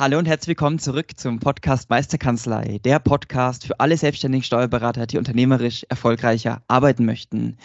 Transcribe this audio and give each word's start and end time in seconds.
Hallo 0.00 0.16
und 0.16 0.28
herzlich 0.28 0.50
willkommen 0.50 0.78
zurück 0.78 1.18
zum 1.18 1.40
Podcast 1.40 1.90
Meisterkanzlei, 1.90 2.78
der 2.84 3.00
Podcast 3.00 3.66
für 3.66 3.80
alle 3.80 3.96
selbstständigen 3.96 4.44
Steuerberater, 4.44 5.08
die 5.08 5.18
unternehmerisch 5.18 5.84
erfolgreicher 5.88 6.62
arbeiten 6.68 7.04
möchten. 7.04 7.58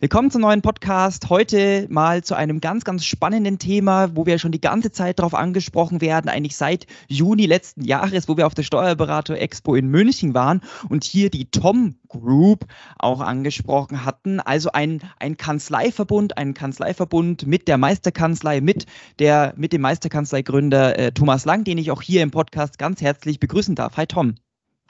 Willkommen 0.00 0.30
zum 0.30 0.42
neuen 0.42 0.62
Podcast. 0.62 1.28
Heute 1.28 1.88
mal 1.90 2.22
zu 2.22 2.36
einem 2.36 2.60
ganz, 2.60 2.84
ganz 2.84 3.04
spannenden 3.04 3.58
Thema, 3.58 4.14
wo 4.14 4.26
wir 4.26 4.38
schon 4.38 4.52
die 4.52 4.60
ganze 4.60 4.92
Zeit 4.92 5.18
darauf 5.18 5.34
angesprochen 5.34 6.00
werden, 6.00 6.28
eigentlich 6.28 6.56
seit 6.56 6.86
Juni 7.08 7.46
letzten 7.46 7.82
Jahres, 7.82 8.28
wo 8.28 8.36
wir 8.36 8.46
auf 8.46 8.54
der 8.54 8.62
Steuerberater 8.62 9.36
Expo 9.36 9.74
in 9.74 9.88
München 9.88 10.34
waren 10.34 10.60
und 10.88 11.02
hier 11.02 11.30
die 11.30 11.50
Tom 11.50 11.96
Group 12.06 12.66
auch 12.96 13.20
angesprochen 13.20 14.04
hatten. 14.04 14.38
Also 14.38 14.70
ein, 14.70 15.00
ein 15.18 15.36
Kanzleiverbund, 15.36 16.38
ein 16.38 16.54
Kanzleiverbund 16.54 17.48
mit 17.48 17.66
der 17.66 17.76
Meisterkanzlei, 17.76 18.60
mit, 18.60 18.86
der, 19.18 19.52
mit 19.56 19.72
dem 19.72 19.80
Meisterkanzleigründer 19.80 20.96
äh, 20.96 21.10
Thomas 21.10 21.44
Lang, 21.44 21.64
den 21.64 21.76
ich 21.76 21.90
auch 21.90 22.02
hier 22.02 22.22
im 22.22 22.30
Podcast 22.30 22.78
ganz 22.78 23.00
herzlich 23.00 23.40
begrüßen 23.40 23.74
darf. 23.74 23.96
Hi 23.96 24.06
Tom. 24.06 24.36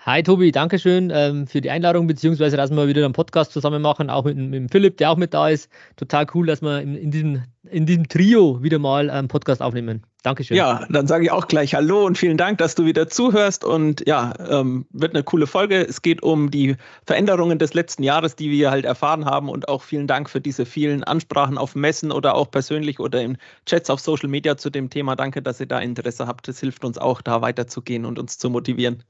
Hi 0.07 0.23
Tobi, 0.23 0.53
danke 0.53 0.79
schön 0.79 1.11
ähm, 1.13 1.49
für 1.49 1.61
die 1.61 1.71
Einladung, 1.71 2.07
beziehungsweise 2.07 2.57
dass 2.57 2.71
wir 2.71 2.87
wieder 2.87 3.05
einen 3.05 3.13
Podcast 3.13 3.53
zusammen 3.53 3.83
machen, 3.83 4.11
auch 4.11 4.25
mit, 4.25 4.37
mit 4.37 4.71
Philipp, 4.71 4.97
der 4.97 5.11
auch 5.11 5.17
mit 5.17 5.35
da 5.35 5.49
ist. 5.49 5.69
Total 5.97 6.25
cool, 6.35 6.47
dass 6.47 6.63
wir 6.63 6.81
in, 6.81 6.95
in 6.95 7.11
diesem, 7.11 7.43
in 7.65 7.85
diesem 7.85 8.09
Trio 8.09 8.63
wieder 8.63 8.79
mal 8.79 9.11
einen 9.11 9.27
Podcast 9.27 9.61
aufnehmen. 9.61 10.05
Dankeschön. 10.23 10.57
Ja, 10.57 10.87
dann 10.89 11.09
sage 11.09 11.25
ich 11.25 11.33
auch 11.33 11.49
gleich 11.49 11.75
Hallo 11.75 12.07
und 12.07 12.17
vielen 12.17 12.37
Dank, 12.37 12.59
dass 12.59 12.77
du 12.77 12.85
wieder 12.85 13.09
zuhörst. 13.09 13.65
Und 13.65 14.07
ja, 14.07 14.35
ähm, 14.49 14.87
wird 14.91 15.15
eine 15.15 15.25
coole 15.25 15.49
Folge. 15.49 15.85
Es 15.87 16.01
geht 16.01 16.23
um 16.23 16.51
die 16.53 16.77
Veränderungen 17.05 17.59
des 17.59 17.75
letzten 17.75 18.05
Jahres, 18.05 18.37
die 18.37 18.51
wir 18.53 18.71
halt 18.71 18.85
erfahren 18.85 19.25
haben. 19.25 19.49
Und 19.49 19.69
auch 19.69 19.83
vielen 19.83 20.07
Dank 20.07 20.31
für 20.31 20.41
diese 20.41 20.65
vielen 20.65 21.03
Ansprachen 21.03 21.59
auf 21.59 21.75
Messen 21.75 22.13
oder 22.13 22.37
auch 22.37 22.53
persönlich 22.53 23.01
oder 23.01 23.21
in 23.21 23.37
Chats 23.67 23.91
auf 23.91 23.99
Social 23.99 24.29
Media 24.29 24.57
zu 24.57 24.71
dem 24.71 24.91
Thema. 24.91 25.17
Danke, 25.17 25.43
dass 25.43 25.59
ihr 25.59 25.67
da 25.67 25.81
Interesse 25.81 26.29
habt. 26.29 26.47
Das 26.47 26.61
hilft 26.61 26.85
uns 26.85 26.99
auch, 26.99 27.21
da 27.21 27.43
weiterzugehen 27.43 28.05
und 28.05 28.19
uns 28.19 28.39
zu 28.39 28.49
motivieren. 28.49 29.03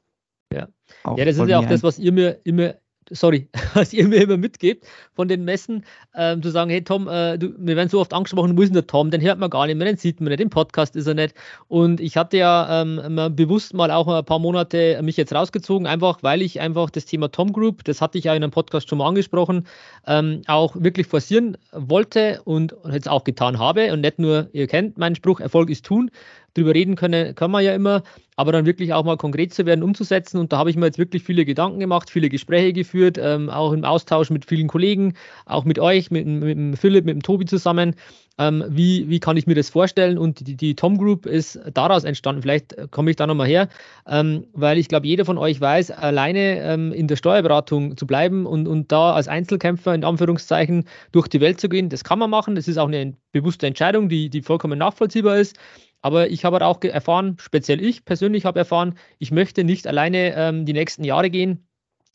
Ja, 0.53 0.69
ja 1.17 1.25
das 1.25 1.37
ist 1.37 1.49
ja 1.49 1.59
auch 1.59 1.67
das, 1.67 1.83
was 1.83 1.99
ihr 1.99 2.13
mir 2.13 2.39
immer, 2.45 2.75
sorry, 3.11 3.49
was 3.75 3.93
ihr 3.93 4.09
mir 4.09 4.23
immer 4.23 4.37
mitgebt 4.37 4.87
von 5.15 5.29
den 5.29 5.45
Messen, 5.45 5.85
ähm, 6.15 6.43
zu 6.43 6.51
sagen, 6.51 6.71
hey 6.71 6.83
Tom, 6.83 7.07
äh, 7.07 7.39
du, 7.39 7.53
wir 7.59 7.77
werden 7.77 7.89
so 7.91 8.01
oft 8.01 8.15
angesprochen, 8.15 8.57
wo 8.57 8.63
ist 8.63 8.69
denn 8.69 8.75
der 8.75 8.87
Tom? 8.87 9.11
Den 9.11 9.21
hört 9.21 9.39
man 9.39 9.51
gar 9.51 9.67
nicht 9.67 9.77
mehr, 9.77 9.87
den 9.87 9.99
sieht 9.99 10.21
man 10.21 10.31
nicht, 10.31 10.41
im 10.41 10.49
Podcast 10.49 10.97
ist 10.97 11.07
er 11.07 11.15
nicht. 11.15 11.35
Und 11.69 12.01
ich 12.01 12.17
hatte 12.17 12.39
ja 12.39 12.83
ähm, 12.83 13.37
bewusst 13.37 13.75
mal 13.75 13.91
auch 13.91 14.09
ein 14.09 14.25
paar 14.25 14.39
Monate 14.39 15.01
mich 15.03 15.19
jetzt 15.19 15.35
rausgezogen, 15.35 15.87
einfach 15.87 16.23
weil 16.23 16.41
ich 16.41 16.61
einfach 16.61 16.89
das 16.89 17.05
Thema 17.05 17.31
Tom 17.31 17.53
Group, 17.53 17.85
das 17.85 18.01
hatte 18.01 18.17
ich 18.17 18.25
ja 18.25 18.35
in 18.35 18.43
einem 18.43 18.53
Podcast 18.53 18.89
schon 18.89 18.99
mal 18.99 19.09
angesprochen, 19.09 19.67
ähm, 20.07 20.43
auch 20.47 20.75
wirklich 20.77 21.07
forcieren 21.07 21.59
wollte 21.73 22.41
und 22.45 22.75
jetzt 22.91 23.09
auch 23.09 23.25
getan 23.25 23.59
habe. 23.59 23.93
Und 23.93 24.01
nicht 24.01 24.19
nur, 24.19 24.49
ihr 24.53 24.67
kennt 24.67 24.97
meinen 24.97 25.15
Spruch, 25.15 25.41
Erfolg 25.41 25.69
ist 25.69 25.85
tun, 25.85 26.11
drüber 26.59 26.75
reden 26.75 26.97
können, 26.97 27.35
kann 27.35 27.51
man 27.51 27.65
ja 27.65 27.75
immer, 27.75 28.03
aber 28.37 28.53
dann 28.53 28.67
wirklich 28.67 28.93
auch 28.93 29.05
mal 29.05 29.17
konkret 29.17 29.53
zu 29.53 29.67
werden, 29.67 29.83
umzusetzen. 29.83 30.39
Und 30.39 30.53
da 30.53 30.59
habe 30.59 30.71
ich 30.71 30.77
mir 30.77 30.87
jetzt 30.87 30.99
wirklich 30.99 31.23
viele 31.23 31.45
Gedanken 31.45 31.81
gemacht, 31.81 32.11
viele 32.11 32.29
Gespräche 32.29 32.73
geführt, 32.73 33.19
ähm, 33.21 33.51
auch 33.51 33.73
im 33.73 33.85
Austausch 33.85 34.31
mit 34.31 34.45
vielen 34.45 34.69
Kollegen, 34.69 35.15
auch 35.47 35.65
mit 35.65 35.79
euch, 35.79 36.11
mit, 36.11 36.27
mit 36.27 36.57
dem 36.57 36.77
Philipp, 36.77 37.05
mit 37.05 37.15
dem 37.15 37.23
Tobi 37.23 37.47
zusammen. 37.47 37.95
Ähm, 38.39 38.65
wie, 38.69 39.09
wie 39.09 39.19
kann 39.19 39.37
ich 39.37 39.49
mir 39.49 39.57
das 39.57 39.69
vorstellen? 39.69 40.17
Und 40.17 40.47
die, 40.47 40.57
die 40.57 40.77
Tom 40.77 40.97
Group 40.97 41.27
ist 41.27 41.59
daraus 41.75 42.05
entstanden. 42.05 42.43
Vielleicht 42.43 42.77
komme 42.93 43.11
ich 43.11 43.17
da 43.17 43.27
nochmal 43.27 43.49
her, 43.49 43.69
ähm, 44.07 44.47
weil 44.53 44.79
ich 44.79 44.87
glaube, 44.87 45.09
jeder 45.09 45.25
von 45.25 45.39
euch 45.39 45.61
weiß, 45.61 45.91
alleine 45.91 46.61
ähm, 46.61 46.93
in 46.93 47.09
der 47.09 47.17
Steuerberatung 47.17 47.97
zu 47.97 48.07
bleiben 48.07 48.47
und, 48.47 48.69
und 48.69 48.93
da 48.93 49.15
als 49.15 49.27
Einzelkämpfer 49.27 49.93
in 49.93 50.05
Anführungszeichen 50.05 50.85
durch 51.11 51.27
die 51.27 51.41
Welt 51.41 51.61
zu 51.61 51.69
gehen, 51.69 51.89
das 51.89 52.05
kann 52.05 52.21
man 52.21 52.31
machen. 52.31 52.55
Das 52.55 52.69
ist 52.69 52.79
auch 52.79 52.87
eine 52.87 53.17
bewusste 53.33 53.67
Entscheidung, 53.67 54.09
die, 54.09 54.31
die 54.31 54.43
vollkommen 54.43 54.79
nachvollziehbar 54.79 55.39
ist. 55.39 55.59
Aber 56.01 56.31
ich 56.31 56.45
habe 56.45 56.65
auch 56.65 56.83
erfahren, 56.83 57.37
speziell 57.41 57.83
ich 57.83 58.05
persönlich 58.05 58.45
habe 58.45 58.59
erfahren, 58.59 58.99
ich 59.19 59.31
möchte 59.31 59.65
nicht 59.65 59.87
alleine 59.87 60.35
ähm, 60.37 60.67
die 60.67 60.73
nächsten 60.73 61.05
Jahre 61.05 61.31
gehen 61.31 61.68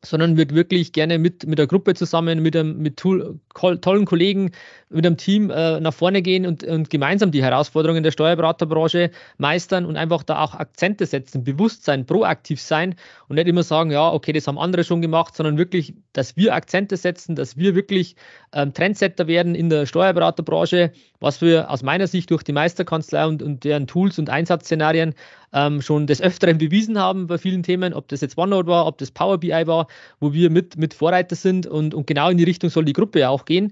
sondern 0.05 0.37
würde 0.37 0.53
wirklich 0.53 0.91
gerne 0.91 1.17
mit, 1.17 1.47
mit 1.47 1.57
der 1.57 1.67
Gruppe 1.67 1.93
zusammen, 1.93 2.41
mit, 2.41 2.55
einem, 2.55 2.77
mit 2.77 2.97
tollen 2.97 4.05
Kollegen, 4.05 4.51
mit 4.89 5.05
einem 5.05 5.17
Team 5.17 5.49
äh, 5.49 5.79
nach 5.79 5.93
vorne 5.93 6.21
gehen 6.21 6.45
und, 6.45 6.63
und 6.63 6.89
gemeinsam 6.89 7.31
die 7.31 7.41
Herausforderungen 7.41 8.03
der 8.03 8.11
Steuerberaterbranche 8.11 9.11
meistern 9.37 9.85
und 9.85 9.95
einfach 9.95 10.23
da 10.23 10.43
auch 10.43 10.55
Akzente 10.55 11.05
setzen, 11.05 11.43
bewusst 11.43 11.85
sein, 11.85 12.05
proaktiv 12.05 12.61
sein 12.61 12.95
und 13.29 13.37
nicht 13.37 13.47
immer 13.47 13.63
sagen, 13.63 13.91
ja, 13.91 14.11
okay, 14.11 14.33
das 14.33 14.47
haben 14.47 14.59
andere 14.59 14.83
schon 14.83 15.01
gemacht, 15.01 15.35
sondern 15.35 15.57
wirklich, 15.57 15.93
dass 16.11 16.35
wir 16.35 16.53
Akzente 16.53 16.97
setzen, 16.97 17.35
dass 17.35 17.57
wir 17.57 17.73
wirklich 17.73 18.15
ähm, 18.51 18.73
Trendsetter 18.73 19.27
werden 19.27 19.55
in 19.55 19.69
der 19.69 19.85
Steuerberaterbranche, 19.85 20.91
was 21.21 21.41
wir 21.41 21.71
aus 21.71 21.81
meiner 21.81 22.07
Sicht 22.07 22.29
durch 22.29 22.43
die 22.43 22.51
Meisterkanzlei 22.51 23.25
und, 23.25 23.41
und 23.41 23.63
deren 23.63 23.87
Tools 23.87 24.19
und 24.19 24.29
Einsatzszenarien 24.29 25.15
ähm, 25.53 25.81
schon 25.81 26.07
des 26.07 26.21
Öfteren 26.21 26.57
bewiesen 26.57 26.97
haben 26.99 27.27
bei 27.27 27.37
vielen 27.37 27.63
Themen, 27.63 27.93
ob 27.93 28.07
das 28.07 28.21
jetzt 28.21 28.37
OneNote 28.37 28.67
war, 28.67 28.85
ob 28.85 28.97
das 28.97 29.11
Power 29.11 29.37
BI 29.37 29.67
war, 29.67 29.87
wo 30.19 30.33
wir 30.33 30.49
mit, 30.49 30.77
mit 30.77 30.93
Vorreiter 30.93 31.35
sind 31.35 31.67
und, 31.67 31.93
und 31.93 32.07
genau 32.07 32.29
in 32.29 32.37
die 32.37 32.43
Richtung 32.43 32.69
soll 32.69 32.85
die 32.85 32.93
Gruppe 32.93 33.19
ja 33.19 33.29
auch 33.29 33.45
gehen. 33.45 33.71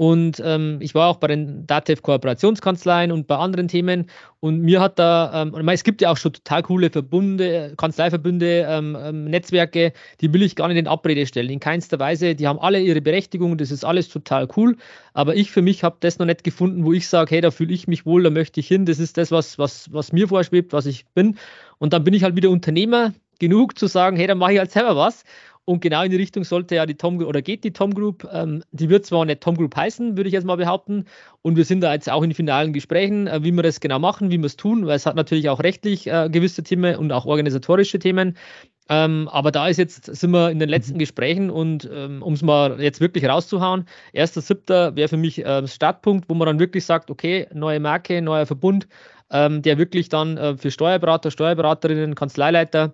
Und 0.00 0.40
ähm, 0.42 0.78
ich 0.80 0.94
war 0.94 1.08
auch 1.08 1.18
bei 1.18 1.26
den 1.26 1.66
Datev 1.66 2.00
Kooperationskanzleien 2.00 3.12
und 3.12 3.26
bei 3.26 3.36
anderen 3.36 3.68
Themen. 3.68 4.06
Und 4.40 4.62
mir 4.62 4.80
hat 4.80 4.98
da, 4.98 5.42
ähm, 5.42 5.68
es 5.68 5.84
gibt 5.84 6.00
ja 6.00 6.10
auch 6.10 6.16
schon 6.16 6.32
total 6.32 6.62
coole 6.62 6.88
Verbunde, 6.88 7.74
Kanzleiverbünde, 7.76 8.66
ähm, 8.66 8.96
ähm, 8.98 9.24
Netzwerke, 9.26 9.92
die 10.22 10.32
will 10.32 10.40
ich 10.40 10.56
gar 10.56 10.68
nicht 10.68 10.78
in 10.78 10.86
Abrede 10.86 11.26
stellen. 11.26 11.50
In 11.50 11.60
keinster 11.60 11.98
Weise. 11.98 12.34
Die 12.34 12.48
haben 12.48 12.58
alle 12.58 12.80
ihre 12.80 13.02
Berechtigung, 13.02 13.58
das 13.58 13.70
ist 13.70 13.84
alles 13.84 14.08
total 14.08 14.48
cool. 14.56 14.78
Aber 15.12 15.36
ich 15.36 15.50
für 15.50 15.60
mich 15.60 15.84
habe 15.84 15.98
das 16.00 16.18
noch 16.18 16.24
nicht 16.24 16.44
gefunden, 16.44 16.86
wo 16.86 16.94
ich 16.94 17.06
sage, 17.06 17.34
hey, 17.34 17.42
da 17.42 17.50
fühle 17.50 17.74
ich 17.74 17.86
mich 17.86 18.06
wohl, 18.06 18.22
da 18.22 18.30
möchte 18.30 18.58
ich 18.60 18.68
hin. 18.68 18.86
Das 18.86 19.00
ist 19.00 19.18
das, 19.18 19.30
was, 19.30 19.58
was, 19.58 19.92
was 19.92 20.14
mir 20.14 20.28
vorschwebt, 20.28 20.72
was 20.72 20.86
ich 20.86 21.04
bin. 21.12 21.36
Und 21.76 21.92
dann 21.92 22.04
bin 22.04 22.14
ich 22.14 22.22
halt 22.22 22.36
wieder 22.36 22.48
Unternehmer 22.48 23.12
genug 23.38 23.78
zu 23.78 23.86
sagen, 23.86 24.16
hey, 24.16 24.26
dann 24.26 24.38
mache 24.38 24.52
ich 24.52 24.58
halt 24.60 24.70
selber 24.70 24.96
was. 24.96 25.24
Und 25.70 25.82
genau 25.82 26.02
in 26.02 26.10
die 26.10 26.16
Richtung 26.16 26.42
sollte 26.42 26.74
ja 26.74 26.84
die 26.84 26.96
Tom 26.96 27.22
oder 27.22 27.42
geht 27.42 27.62
die 27.62 27.72
Tom 27.72 27.94
Group. 27.94 28.26
Ähm, 28.32 28.64
die 28.72 28.88
wird 28.88 29.06
zwar 29.06 29.24
nicht 29.24 29.40
Tom 29.40 29.56
Group 29.56 29.76
heißen, 29.76 30.16
würde 30.16 30.26
ich 30.26 30.32
jetzt 30.32 30.44
mal 30.44 30.56
behaupten. 30.56 31.04
Und 31.42 31.56
wir 31.56 31.64
sind 31.64 31.80
da 31.80 31.92
jetzt 31.92 32.10
auch 32.10 32.24
in 32.24 32.34
finalen 32.34 32.72
Gesprächen, 32.72 33.28
äh, 33.28 33.44
wie 33.44 33.52
wir 33.52 33.62
das 33.62 33.78
genau 33.78 34.00
machen, 34.00 34.32
wie 34.32 34.38
wir 34.38 34.46
es 34.46 34.56
tun, 34.56 34.88
weil 34.88 34.96
es 34.96 35.06
hat 35.06 35.14
natürlich 35.14 35.48
auch 35.48 35.60
rechtlich 35.60 36.08
äh, 36.08 36.28
gewisse 36.28 36.64
Themen 36.64 36.96
und 36.96 37.12
auch 37.12 37.24
organisatorische 37.24 38.00
Themen. 38.00 38.36
Ähm, 38.88 39.28
aber 39.28 39.52
da 39.52 39.68
ist 39.68 39.76
jetzt, 39.76 40.06
sind 40.06 40.32
wir 40.32 40.50
in 40.50 40.58
den 40.58 40.68
letzten 40.68 40.94
mhm. 40.94 40.98
Gesprächen 40.98 41.50
und 41.50 41.88
ähm, 41.94 42.20
um 42.20 42.32
es 42.32 42.42
mal 42.42 42.80
jetzt 42.80 43.00
wirklich 43.00 43.26
rauszuhauen, 43.26 43.84
1.7. 44.12 44.96
wäre 44.96 45.06
für 45.06 45.18
mich 45.18 45.46
äh, 45.46 45.68
Startpunkt, 45.68 46.28
wo 46.28 46.34
man 46.34 46.46
dann 46.46 46.58
wirklich 46.58 46.84
sagt, 46.84 47.12
okay, 47.12 47.46
neue 47.54 47.78
Marke, 47.78 48.20
neuer 48.22 48.46
Verbund, 48.46 48.88
ähm, 49.30 49.62
der 49.62 49.78
wirklich 49.78 50.08
dann 50.08 50.36
äh, 50.36 50.56
für 50.56 50.72
Steuerberater, 50.72 51.30
Steuerberaterinnen, 51.30 52.16
Kanzleileiter 52.16 52.92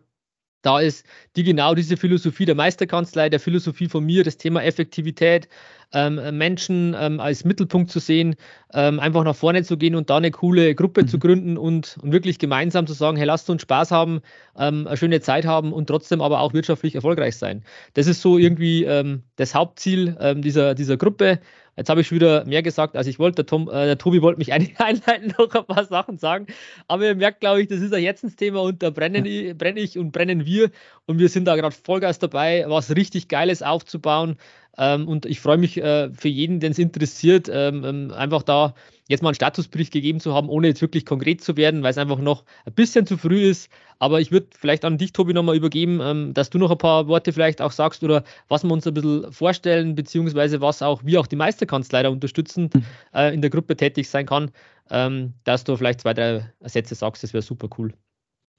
da 0.66 0.80
ist 0.80 1.06
die 1.36 1.44
genau 1.44 1.76
diese 1.76 1.96
Philosophie 1.96 2.44
der 2.44 2.56
Meisterkanzlei, 2.56 3.28
der 3.28 3.38
Philosophie 3.38 3.88
von 3.88 4.04
mir, 4.04 4.24
das 4.24 4.36
Thema 4.36 4.64
Effektivität, 4.64 5.48
ähm, 5.92 6.36
Menschen 6.36 6.96
ähm, 6.98 7.20
als 7.20 7.44
Mittelpunkt 7.44 7.90
zu 7.90 8.00
sehen, 8.00 8.36
ähm, 8.74 9.00
einfach 9.00 9.24
nach 9.24 9.36
vorne 9.36 9.62
zu 9.62 9.76
gehen 9.76 9.94
und 9.94 10.10
da 10.10 10.16
eine 10.16 10.30
coole 10.30 10.74
Gruppe 10.74 11.02
mhm. 11.02 11.08
zu 11.08 11.18
gründen 11.18 11.56
und, 11.56 11.98
und, 12.02 12.12
wirklich 12.12 12.38
gemeinsam 12.38 12.86
zu 12.86 12.92
sagen, 12.92 13.16
hey, 13.16 13.26
lasst 13.26 13.48
uns 13.50 13.62
Spaß 13.62 13.90
haben, 13.90 14.20
ähm, 14.58 14.86
eine 14.86 14.96
schöne 14.96 15.20
Zeit 15.20 15.46
haben 15.46 15.72
und 15.72 15.86
trotzdem 15.86 16.20
aber 16.20 16.40
auch 16.40 16.52
wirtschaftlich 16.52 16.94
erfolgreich 16.94 17.36
sein. 17.36 17.64
Das 17.94 18.06
ist 18.06 18.20
so 18.20 18.38
irgendwie 18.38 18.84
ähm, 18.84 19.22
das 19.36 19.54
Hauptziel 19.54 20.16
ähm, 20.20 20.42
dieser, 20.42 20.74
dieser 20.74 20.96
Gruppe. 20.96 21.40
Jetzt 21.76 21.90
habe 21.90 22.00
ich 22.00 22.06
schon 22.06 22.16
wieder 22.16 22.44
mehr 22.46 22.62
gesagt, 22.62 22.96
als 22.96 23.06
ich 23.06 23.18
wollte. 23.18 23.36
Der, 23.36 23.46
Tom, 23.46 23.68
äh, 23.68 23.84
der 23.84 23.98
Tobi 23.98 24.22
wollte 24.22 24.38
mich 24.38 24.52
eigentlich 24.52 24.80
einleiten, 24.80 25.34
noch 25.38 25.54
ein 25.54 25.66
paar 25.66 25.84
Sachen 25.84 26.18
sagen. 26.18 26.46
Aber 26.88 27.04
ihr 27.04 27.14
merkt, 27.14 27.40
glaube 27.40 27.62
ich, 27.62 27.68
das 27.68 27.80
ist 27.80 27.92
ein 27.92 28.02
Herzensthema 28.02 28.60
und 28.60 28.82
da 28.82 28.90
brenne, 28.90 29.54
brenne 29.54 29.80
ich 29.80 29.98
und 29.98 30.10
brennen 30.10 30.46
wir. 30.46 30.70
Und 31.06 31.18
wir 31.18 31.28
sind 31.28 31.44
da 31.44 31.54
gerade 31.54 31.76
Vollgas 31.76 32.18
dabei, 32.18 32.64
was 32.66 32.96
richtig 32.96 33.28
Geiles 33.28 33.62
aufzubauen. 33.62 34.36
Ähm, 34.78 35.08
und 35.08 35.26
ich 35.26 35.40
freue 35.40 35.56
mich 35.56 35.78
äh, 35.78 36.10
für 36.12 36.28
jeden, 36.28 36.60
den 36.60 36.72
es 36.72 36.78
interessiert, 36.78 37.48
ähm, 37.52 37.84
ähm, 37.84 38.12
einfach 38.12 38.42
da 38.42 38.74
jetzt 39.08 39.22
mal 39.22 39.30
einen 39.30 39.36
Statusbericht 39.36 39.92
gegeben 39.92 40.20
zu 40.20 40.34
haben, 40.34 40.48
ohne 40.48 40.68
jetzt 40.68 40.82
wirklich 40.82 41.06
konkret 41.06 41.40
zu 41.40 41.56
werden, 41.56 41.82
weil 41.82 41.90
es 41.90 41.98
einfach 41.98 42.18
noch 42.18 42.44
ein 42.64 42.74
bisschen 42.74 43.06
zu 43.06 43.16
früh 43.16 43.42
ist. 43.42 43.70
Aber 43.98 44.20
ich 44.20 44.32
würde 44.32 44.48
vielleicht 44.56 44.84
an 44.84 44.98
dich, 44.98 45.12
Tobi, 45.12 45.32
nochmal 45.32 45.56
übergeben, 45.56 46.00
ähm, 46.02 46.34
dass 46.34 46.50
du 46.50 46.58
noch 46.58 46.70
ein 46.70 46.78
paar 46.78 47.08
Worte 47.08 47.32
vielleicht 47.32 47.62
auch 47.62 47.72
sagst 47.72 48.02
oder 48.02 48.24
was 48.48 48.64
wir 48.64 48.72
uns 48.72 48.86
ein 48.86 48.94
bisschen 48.94 49.32
vorstellen, 49.32 49.94
beziehungsweise 49.94 50.60
was 50.60 50.82
auch, 50.82 51.02
wie 51.04 51.18
auch 51.18 51.26
die 51.26 51.36
Meisterkanzlei 51.36 52.02
da 52.02 52.08
unterstützend 52.08 52.74
mhm. 52.74 52.84
äh, 53.14 53.32
in 53.32 53.40
der 53.40 53.50
Gruppe 53.50 53.76
tätig 53.76 54.08
sein 54.08 54.26
kann, 54.26 54.50
ähm, 54.90 55.34
dass 55.44 55.64
du 55.64 55.76
vielleicht 55.76 56.02
zwei, 56.02 56.14
drei 56.14 56.52
Sätze 56.62 56.94
sagst, 56.94 57.22
das 57.22 57.32
wäre 57.32 57.42
super 57.42 57.68
cool. 57.78 57.92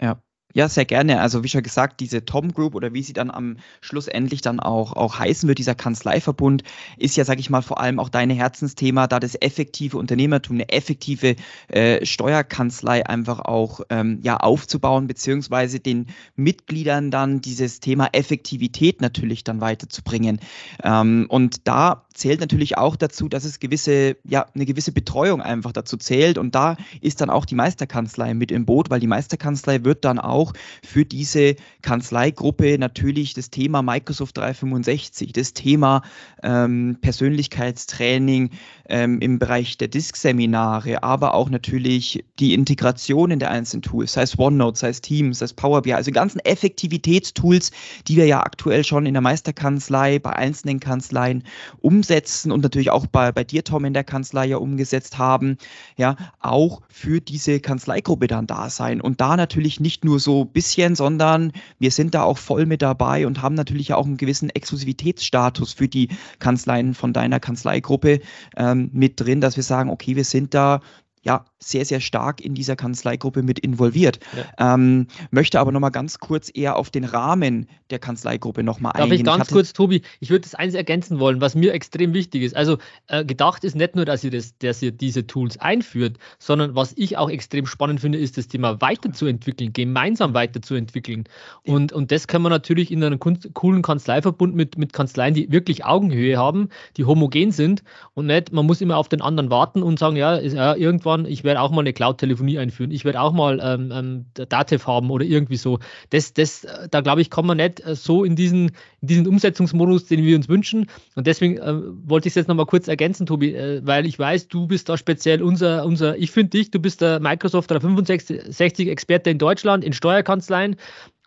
Ja, 0.01 0.21
ja, 0.53 0.69
sehr 0.69 0.85
gerne. 0.85 1.21
Also 1.21 1.44
wie 1.44 1.49
schon 1.49 1.61
gesagt, 1.61 1.99
diese 1.99 2.25
Tom 2.25 2.53
Group 2.53 2.73
oder 2.73 2.94
wie 2.94 3.03
sie 3.03 3.13
dann 3.13 3.29
am 3.29 3.57
Schluss 3.81 4.07
endlich 4.07 4.41
dann 4.41 4.59
auch, 4.59 4.94
auch 4.94 5.19
heißen 5.19 5.47
wird, 5.47 5.59
dieser 5.59 5.75
Kanzleiverbund, 5.75 6.63
ist 6.97 7.15
ja, 7.15 7.25
sage 7.25 7.41
ich 7.41 7.49
mal, 7.49 7.61
vor 7.61 7.79
allem 7.79 7.99
auch 7.99 8.09
dein 8.09 8.29
Herzensthema, 8.29 9.07
da 9.07 9.19
das 9.19 9.35
effektive 9.39 9.97
Unternehmertum, 9.97 10.55
eine 10.55 10.69
effektive 10.69 11.35
äh, 11.67 12.03
Steuerkanzlei 12.05 13.05
einfach 13.05 13.39
auch 13.39 13.81
ähm, 13.89 14.19
ja, 14.23 14.38
aufzubauen, 14.38 15.07
beziehungsweise 15.07 15.79
den 15.79 16.07
Mitgliedern 16.35 17.11
dann 17.11 17.41
dieses 17.41 17.79
Thema 17.79 18.09
Effektivität 18.13 19.01
natürlich 19.01 19.44
dann 19.44 19.61
weiterzubringen. 19.61 20.39
Ähm, 20.83 21.27
und 21.29 21.67
da 21.67 22.05
zählt 22.13 22.39
natürlich 22.39 22.77
auch 22.77 22.95
dazu, 22.95 23.29
dass 23.29 23.44
es 23.44 23.59
gewisse, 23.59 24.17
ja, 24.23 24.47
eine 24.55 24.65
gewisse 24.65 24.91
Betreuung 24.91 25.41
einfach 25.41 25.71
dazu 25.71 25.97
zählt. 25.97 26.38
Und 26.38 26.55
da 26.55 26.77
ist 27.01 27.21
dann 27.21 27.29
auch 27.29 27.45
die 27.45 27.53
Meisterkanzlei 27.53 28.33
mit 28.33 28.51
im 28.51 28.65
Boot, 28.65 28.89
weil 28.89 28.99
die 28.99 29.07
Meisterkanzlei 29.07 29.83
wird 29.83 30.03
dann 30.03 30.17
auch 30.17 30.36
auch 30.37 30.53
für 30.83 31.03
diese 31.03 31.55
Kanzleigruppe 31.81 32.77
natürlich 32.77 33.33
das 33.33 33.49
Thema 33.49 33.81
Microsoft 33.81 34.37
365, 34.37 35.33
das 35.33 35.53
Thema 35.53 36.03
ähm, 36.43 36.97
Persönlichkeitstraining 37.01 38.51
ähm, 38.89 39.19
im 39.19 39.39
Bereich 39.39 39.77
der 39.77 39.87
Disk-Seminare, 39.87 41.01
aber 41.01 41.33
auch 41.33 41.49
natürlich 41.49 42.23
die 42.39 42.53
Integration 42.53 43.31
in 43.31 43.39
der 43.39 43.49
einzelnen 43.49 43.81
Tools, 43.81 44.13
sei 44.13 44.21
es 44.21 44.37
OneNote, 44.37 44.77
sei 44.77 44.89
es 44.89 45.01
Teams, 45.01 45.39
sei 45.39 45.45
es 45.45 45.53
Power 45.53 45.81
BI, 45.81 45.93
also 45.93 46.11
ganzen 46.11 46.39
Effektivitätstools, 46.39 47.71
die 48.07 48.17
wir 48.17 48.27
ja 48.27 48.41
aktuell 48.41 48.83
schon 48.83 49.05
in 49.05 49.13
der 49.13 49.21
Meisterkanzlei, 49.21 50.19
bei 50.19 50.33
einzelnen 50.33 50.79
Kanzleien 50.79 51.43
umsetzen 51.79 52.51
und 52.51 52.61
natürlich 52.61 52.91
auch 52.91 53.07
bei, 53.07 53.31
bei 53.31 53.43
dir, 53.43 53.63
Tom, 53.63 53.85
in 53.85 53.93
der 53.93 54.03
Kanzlei 54.03 54.45
ja 54.45 54.57
umgesetzt 54.57 55.17
haben, 55.17 55.57
ja, 55.97 56.15
auch 56.39 56.81
für 56.89 57.21
diese 57.21 57.59
Kanzleigruppe 57.59 58.27
dann 58.27 58.45
da 58.45 58.69
sein 58.69 59.01
und 59.01 59.19
da 59.19 59.35
natürlich 59.35 59.79
nicht 59.79 60.05
nur 60.05 60.19
so 60.19 60.26
so 60.27 60.44
ein 60.44 60.51
bisschen, 60.51 60.94
sondern 60.95 61.53
wir 61.79 61.89
sind 61.89 62.13
da 62.13 62.24
auch 62.24 62.38
voll 62.38 62.65
mit 62.65 62.81
dabei 62.81 63.25
und 63.25 63.41
haben 63.41 63.56
natürlich 63.56 63.94
auch 63.94 64.06
einen 64.06 64.18
gewissen 64.18 64.50
Exklusivitätsstatus 64.50 65.71
für 65.71 65.88
die 65.88 66.09
Kanzleien 66.39 66.94
von 66.94 67.13
deiner 67.13 67.39
Kanzleigruppe 67.39 68.19
ähm, 68.57 68.89
mit 68.91 69.21
drin, 69.21 69.39
dass 69.39 69.56
wir 69.56 69.63
sagen, 69.63 69.89
okay, 69.89 70.18
wir 70.18 70.25
sind 70.25 70.53
da 70.53 70.81
ja, 71.27 71.44
sehr, 71.59 71.83
sehr 71.83 72.00
stark 72.00 72.39
in 72.39 72.56
dieser 72.56 72.77
Kanzleigruppe 72.77 73.44
mit 73.44 73.59
involviert. 73.59 74.19
Ja. 74.57 74.75
Ähm, 74.75 75.07
möchte 75.29 75.59
aber 75.59 75.74
nochmal 75.74 75.91
ganz 75.91 76.19
kurz 76.19 76.50
eher 76.53 76.77
auf 76.77 76.89
den 76.89 77.03
Rahmen 77.03 77.68
der 77.89 78.00
Kanzleigruppe 78.00 78.63
nochmal 78.63 78.94
eingehen. 78.94 79.25
Darf 79.25 79.35
ich 79.35 79.39
ganz 79.39 79.50
ich 79.50 79.53
kurz, 79.53 79.74
Tobi, 79.74 80.03
ich 80.21 80.29
würde 80.29 80.44
das 80.44 80.56
eins 80.56 80.74
ergänzen 80.74 81.19
wollen, 81.19 81.41
was 81.41 81.53
mir 81.53 81.74
extrem 81.74 82.13
wichtig 82.13 82.44
ist. 82.44 82.56
Also 82.56 82.77
äh, 83.07 83.25
gedacht 83.25 83.65
ist 83.65 83.75
nicht 83.75 83.94
nur, 83.94 84.06
dass 84.06 84.24
ihr, 84.24 84.31
das, 84.31 84.57
dass 84.59 84.81
ihr 84.81 84.91
diese 84.91 85.27
Tools 85.27 85.57
einführt, 85.57 86.18
sondern 86.39 86.75
was 86.75 86.94
ich 86.95 87.18
auch 87.18 87.30
extrem 87.30 87.65
spannend 87.65 88.00
finde, 88.00 88.19
ist 88.19 88.38
das 88.38 88.47
Thema 88.47 88.80
weiterzuentwickeln, 88.80 89.73
gemeinsam 89.73 90.33
weiterzuentwickeln. 90.33 91.25
Und, 91.65 91.91
und 91.91 92.13
das 92.13 92.27
kann 92.27 92.41
man 92.41 92.53
natürlich 92.53 92.89
in 92.89 93.03
einem 93.03 93.19
coolen 93.19 93.81
Kanzleiverbund 93.81 94.56
mit, 94.56 94.77
mit 94.77 94.94
Kanzleien, 94.94 95.33
die 95.33 95.51
wirklich 95.51 95.83
Augenhöhe 95.83 96.38
haben, 96.38 96.69
die 96.95 97.03
homogen 97.03 97.51
sind 97.51 97.83
und 98.13 98.27
nicht, 98.27 98.53
man 98.53 98.65
muss 98.65 98.80
immer 98.80 98.95
auf 98.95 99.09
den 99.09 99.21
anderen 99.21 99.50
warten 99.50 99.83
und 99.83 100.00
sagen, 100.00 100.15
ja, 100.15 100.39
ja 100.39 100.73
irgendwann 100.75 101.16
irgendwann, 101.17 101.31
ich 101.31 101.43
werde 101.43 101.61
auch 101.61 101.71
mal 101.71 101.81
eine 101.81 101.93
Cloud-Telefonie 101.93 102.59
einführen, 102.59 102.91
ich 102.91 103.05
werde 103.05 103.21
auch 103.21 103.33
mal 103.33 103.59
ähm, 103.61 103.91
ähm, 103.93 104.25
Datev 104.49 104.87
haben 104.87 105.09
oder 105.09 105.25
irgendwie 105.25 105.57
so. 105.57 105.79
Das, 106.09 106.33
das, 106.33 106.63
äh, 106.63 106.87
da 106.89 107.01
glaube 107.01 107.21
ich, 107.21 107.29
kommen 107.29 107.49
wir 107.49 107.55
nicht 107.55 107.85
äh, 107.85 107.95
so 107.95 108.23
in 108.23 108.35
diesen, 108.35 108.71
in 109.01 109.07
diesen 109.07 109.27
Umsetzungsmodus, 109.27 110.05
den 110.05 110.23
wir 110.23 110.35
uns 110.35 110.49
wünschen. 110.49 110.87
Und 111.15 111.27
deswegen 111.27 111.57
äh, 111.57 111.73
wollte 112.07 112.27
ich 112.27 112.31
es 112.31 112.35
jetzt 112.35 112.47
nochmal 112.47 112.65
kurz 112.65 112.87
ergänzen, 112.87 113.25
Tobi, 113.25 113.53
äh, 113.53 113.81
weil 113.83 114.05
ich 114.05 114.17
weiß, 114.17 114.47
du 114.47 114.67
bist 114.67 114.89
da 114.89 114.97
speziell 114.97 115.41
unser, 115.41 115.85
unser 115.85 116.17
ich 116.17 116.31
finde 116.31 116.51
dich, 116.51 116.71
du 116.71 116.79
bist 116.79 117.01
der 117.01 117.19
Microsoft 117.19 117.71
365 117.71 118.87
Experte 118.87 119.29
in 119.29 119.37
Deutschland, 119.37 119.83
in 119.83 119.93
Steuerkanzleien. 119.93 120.75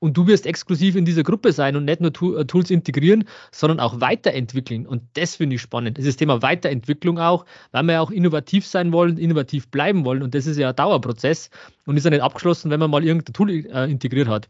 Und 0.00 0.16
du 0.16 0.26
wirst 0.26 0.46
exklusiv 0.46 0.96
in 0.96 1.04
dieser 1.04 1.22
Gruppe 1.22 1.52
sein 1.52 1.76
und 1.76 1.84
nicht 1.84 2.00
nur 2.00 2.10
äh, 2.38 2.44
Tools 2.46 2.70
integrieren, 2.70 3.24
sondern 3.52 3.80
auch 3.80 4.00
weiterentwickeln. 4.00 4.86
Und 4.86 5.02
das 5.12 5.36
finde 5.36 5.56
ich 5.56 5.62
spannend. 5.62 5.98
Das 5.98 6.04
ist 6.04 6.14
das 6.14 6.16
Thema 6.16 6.42
Weiterentwicklung 6.42 7.18
auch, 7.18 7.44
weil 7.70 7.84
wir 7.84 7.92
ja 7.92 8.00
auch 8.00 8.10
innovativ 8.10 8.66
sein 8.66 8.92
wollen, 8.92 9.18
innovativ 9.18 9.68
bleiben 9.68 10.04
wollen. 10.04 10.22
Und 10.22 10.34
das 10.34 10.46
ist 10.46 10.56
ja 10.56 10.70
ein 10.70 10.76
Dauerprozess 10.76 11.50
und 11.84 11.96
ist 11.96 12.04
ja 12.04 12.10
nicht 12.10 12.22
abgeschlossen, 12.22 12.70
wenn 12.70 12.80
man 12.80 12.90
mal 12.90 13.04
irgendein 13.04 13.34
Tool 13.34 13.50
äh, 13.50 13.90
integriert 13.90 14.28
hat. 14.28 14.48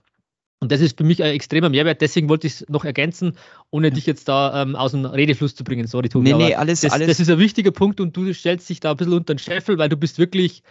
Und 0.61 0.71
das 0.71 0.83
ist 0.83 0.99
für 0.99 1.05
mich 1.05 1.23
ein 1.23 1.33
extremer 1.33 1.71
Mehrwert. 1.71 2.03
Deswegen 2.03 2.29
wollte 2.29 2.47
ich 2.47 2.61
es 2.61 2.69
noch 2.69 2.85
ergänzen, 2.85 3.33
ohne 3.71 3.89
ja. 3.89 3.95
dich 3.95 4.05
jetzt 4.07 4.29
da 4.29 4.63
ähm, 4.63 4.77
aus 4.77 4.93
dem 4.93 5.07
Redefluss 5.07 5.55
zu 5.55 5.65
bringen. 5.65 5.87
Sorry, 5.87 6.11
Tobi. 6.11 6.33
Nee, 6.33 6.45
nee, 6.49 6.55
alles, 6.55 6.83
das, 6.83 6.93
alles. 6.93 7.09
Das 7.09 7.19
ist 7.19 7.31
ein 7.31 7.39
wichtiger 7.39 7.71
Punkt 7.71 7.99
und 7.99 8.15
du 8.15 8.33
stellst 8.35 8.69
dich 8.69 8.79
da 8.79 8.91
ein 8.91 8.97
bisschen 8.99 9.15
unter 9.15 9.35
den 9.35 9.39
Scheffel, 9.39 9.79
weil 9.79 9.89
du 9.89 9.97
bist 9.97 10.19
wirklich 10.19 10.63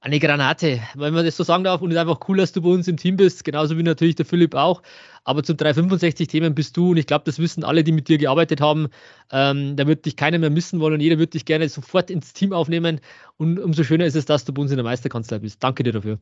eine 0.00 0.18
Granate, 0.18 0.80
wenn 0.94 1.12
man 1.12 1.24
das 1.26 1.36
so 1.36 1.44
sagen 1.44 1.64
darf. 1.64 1.82
Und 1.82 1.90
es 1.90 1.96
ist 1.96 2.00
einfach 2.00 2.20
cool, 2.28 2.38
dass 2.38 2.52
du 2.52 2.62
bei 2.62 2.70
uns 2.70 2.88
im 2.88 2.96
Team 2.96 3.16
bist, 3.16 3.44
genauso 3.44 3.76
wie 3.76 3.82
natürlich 3.82 4.14
der 4.14 4.24
Philipp 4.24 4.54
auch. 4.54 4.82
Aber 5.24 5.42
zum 5.42 5.56
365-Themen 5.56 6.54
bist 6.54 6.76
du, 6.76 6.92
und 6.92 6.96
ich 6.96 7.06
glaube, 7.06 7.24
das 7.26 7.38
wissen 7.38 7.64
alle, 7.64 7.84
die 7.84 7.92
mit 7.92 8.08
dir 8.08 8.16
gearbeitet 8.16 8.62
haben. 8.62 8.88
Ähm, 9.30 9.76
da 9.76 9.86
wird 9.86 10.06
dich 10.06 10.16
keiner 10.16 10.38
mehr 10.38 10.50
missen 10.50 10.80
wollen 10.80 10.94
und 10.94 11.00
jeder 11.00 11.18
wird 11.18 11.34
dich 11.34 11.44
gerne 11.44 11.68
sofort 11.68 12.10
ins 12.10 12.32
Team 12.32 12.52
aufnehmen. 12.54 13.00
Und 13.36 13.58
umso 13.58 13.84
schöner 13.84 14.06
ist 14.06 14.16
es, 14.16 14.24
dass 14.24 14.44
du 14.46 14.54
bei 14.54 14.62
uns 14.62 14.70
in 14.70 14.78
der 14.78 14.84
Meisterkanzlei 14.84 15.38
bist. 15.40 15.62
Danke 15.62 15.82
dir 15.82 15.92
dafür. 15.92 16.18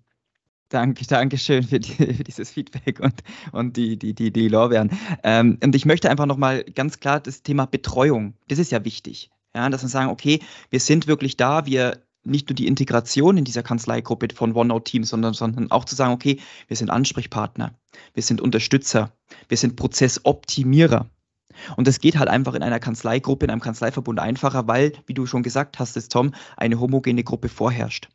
Danke, 0.71 1.07
danke 1.07 1.39
schön 1.39 1.63
für, 1.63 1.79
die, 1.79 1.93
für, 1.93 2.25
dieses 2.25 2.51
Feedback 2.51 3.01
und, 3.01 3.15
und 3.53 3.77
die, 3.77 3.97
die, 3.97 4.13
die, 4.13 4.33
die 4.33 4.49
Lorbeeren. 4.49 4.91
Ähm, 5.23 5.59
und 5.63 5.75
ich 5.75 5.87
möchte 5.87 6.11
einfach 6.11 6.27
nochmal 6.27 6.65
ganz 6.65 7.01
klar 7.01 7.21
das 7.21 7.43
Thema 7.43 7.67
Betreuung, 7.67 8.35
das 8.49 8.59
ist 8.59 8.73
ja 8.73 8.85
wichtig. 8.85 9.31
Ja, 9.55 9.71
dass 9.71 9.83
wir 9.83 9.89
sagen, 9.89 10.11
okay, 10.11 10.41
wir 10.69 10.79
sind 10.79 11.07
wirklich 11.07 11.39
da, 11.39 11.65
wir 11.65 12.03
nicht 12.31 12.49
nur 12.49 12.55
die 12.55 12.67
Integration 12.67 13.37
in 13.37 13.45
dieser 13.45 13.63
Kanzleigruppe 13.63 14.29
von 14.35 14.55
OneNote-Team, 14.55 15.05
sondern, 15.05 15.35
sondern 15.35 15.71
auch 15.71 15.85
zu 15.85 15.95
sagen, 15.95 16.13
okay, 16.13 16.41
wir 16.67 16.77
sind 16.77 16.91
Ansprechpartner, 16.91 17.75
wir 18.15 18.23
sind 18.23 18.41
Unterstützer, 18.41 19.13
wir 19.49 19.57
sind 19.57 19.77
Prozessoptimierer. 19.77 21.09
Und 21.77 21.89
das 21.89 22.01
geht 22.01 22.19
halt 22.19 22.29
einfach 22.29 22.55
in 22.55 22.63
einer 22.63 22.79
Kanzleigruppe, 22.79 23.47
in 23.47 23.51
einem 23.51 23.61
Kanzleiverbund 23.61 24.21
einfacher, 24.21 24.69
weil, 24.69 24.93
wie 25.07 25.15
du 25.15 25.27
schon 25.27 25.43
gesagt 25.43 25.79
hast, 25.79 25.97
es 25.97 26.09
Tom, 26.09 26.33
eine 26.57 26.79
homogene 26.79 27.25
Gruppe 27.25 27.49
vorherrscht. 27.49 28.09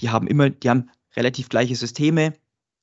Die 0.00 0.10
haben 0.10 0.26
immer, 0.26 0.50
die 0.50 0.70
haben 0.70 0.90
relativ 1.16 1.48
gleiche 1.48 1.76
Systeme, 1.76 2.34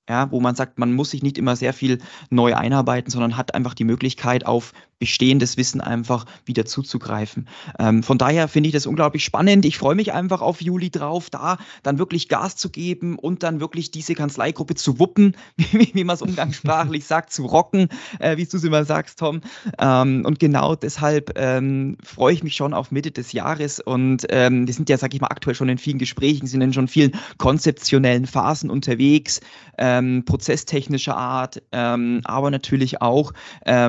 ja, 0.09 0.31
wo 0.31 0.39
man 0.39 0.55
sagt, 0.55 0.79
man 0.79 0.93
muss 0.93 1.11
sich 1.11 1.23
nicht 1.23 1.37
immer 1.37 1.55
sehr 1.55 1.73
viel 1.73 1.99
neu 2.29 2.55
einarbeiten, 2.55 3.11
sondern 3.11 3.37
hat 3.37 3.53
einfach 3.55 3.73
die 3.73 3.83
Möglichkeit, 3.83 4.45
auf 4.45 4.73
bestehendes 4.99 5.57
Wissen 5.57 5.81
einfach 5.81 6.25
wieder 6.45 6.65
zuzugreifen. 6.65 7.47
Ähm, 7.79 8.03
von 8.03 8.17
daher 8.17 8.47
finde 8.47 8.67
ich 8.67 8.73
das 8.73 8.87
unglaublich 8.87 9.23
spannend. 9.23 9.65
Ich 9.65 9.77
freue 9.77 9.95
mich 9.95 10.13
einfach 10.13 10.41
auf 10.41 10.61
Juli 10.61 10.89
drauf, 10.89 11.29
da 11.29 11.57
dann 11.83 11.99
wirklich 11.99 12.29
Gas 12.29 12.55
zu 12.55 12.69
geben 12.69 13.17
und 13.19 13.43
dann 13.43 13.59
wirklich 13.59 13.91
diese 13.91 14.15
Kanzleigruppe 14.15 14.75
zu 14.75 14.99
wuppen, 14.99 15.35
wie, 15.57 15.91
wie 15.93 16.03
man 16.03 16.15
es 16.15 16.21
umgangssprachlich 16.21 17.05
sagt, 17.07 17.31
zu 17.31 17.45
rocken, 17.45 17.89
äh, 18.19 18.37
wie 18.37 18.45
du 18.45 18.57
es 18.57 18.63
immer 18.63 18.85
sagst, 18.85 19.19
Tom. 19.19 19.41
Ähm, 19.77 20.23
und 20.25 20.39
genau 20.39 20.75
deshalb 20.75 21.37
ähm, 21.37 21.97
freue 22.03 22.33
ich 22.33 22.43
mich 22.43 22.55
schon 22.55 22.73
auf 22.73 22.91
Mitte 22.91 23.11
des 23.11 23.31
Jahres 23.31 23.79
und 23.79 24.25
ähm, 24.29 24.65
wir 24.65 24.73
sind 24.73 24.89
ja, 24.89 24.97
sag 24.97 25.13
ich 25.13 25.21
mal, 25.21 25.27
aktuell 25.27 25.55
schon 25.55 25.69
in 25.69 25.77
vielen 25.77 25.99
Gesprächen, 25.99 26.47
sind 26.47 26.61
in 26.61 26.73
schon 26.73 26.87
vielen 26.87 27.11
konzeptionellen 27.37 28.25
Phasen 28.25 28.69
unterwegs, 28.69 29.41
ähm, 29.77 30.23
prozesstechnischer 30.25 31.15
Art, 31.15 31.61
ähm, 31.71 32.21
aber 32.23 32.51
natürlich 32.51 33.01
auch 33.01 33.33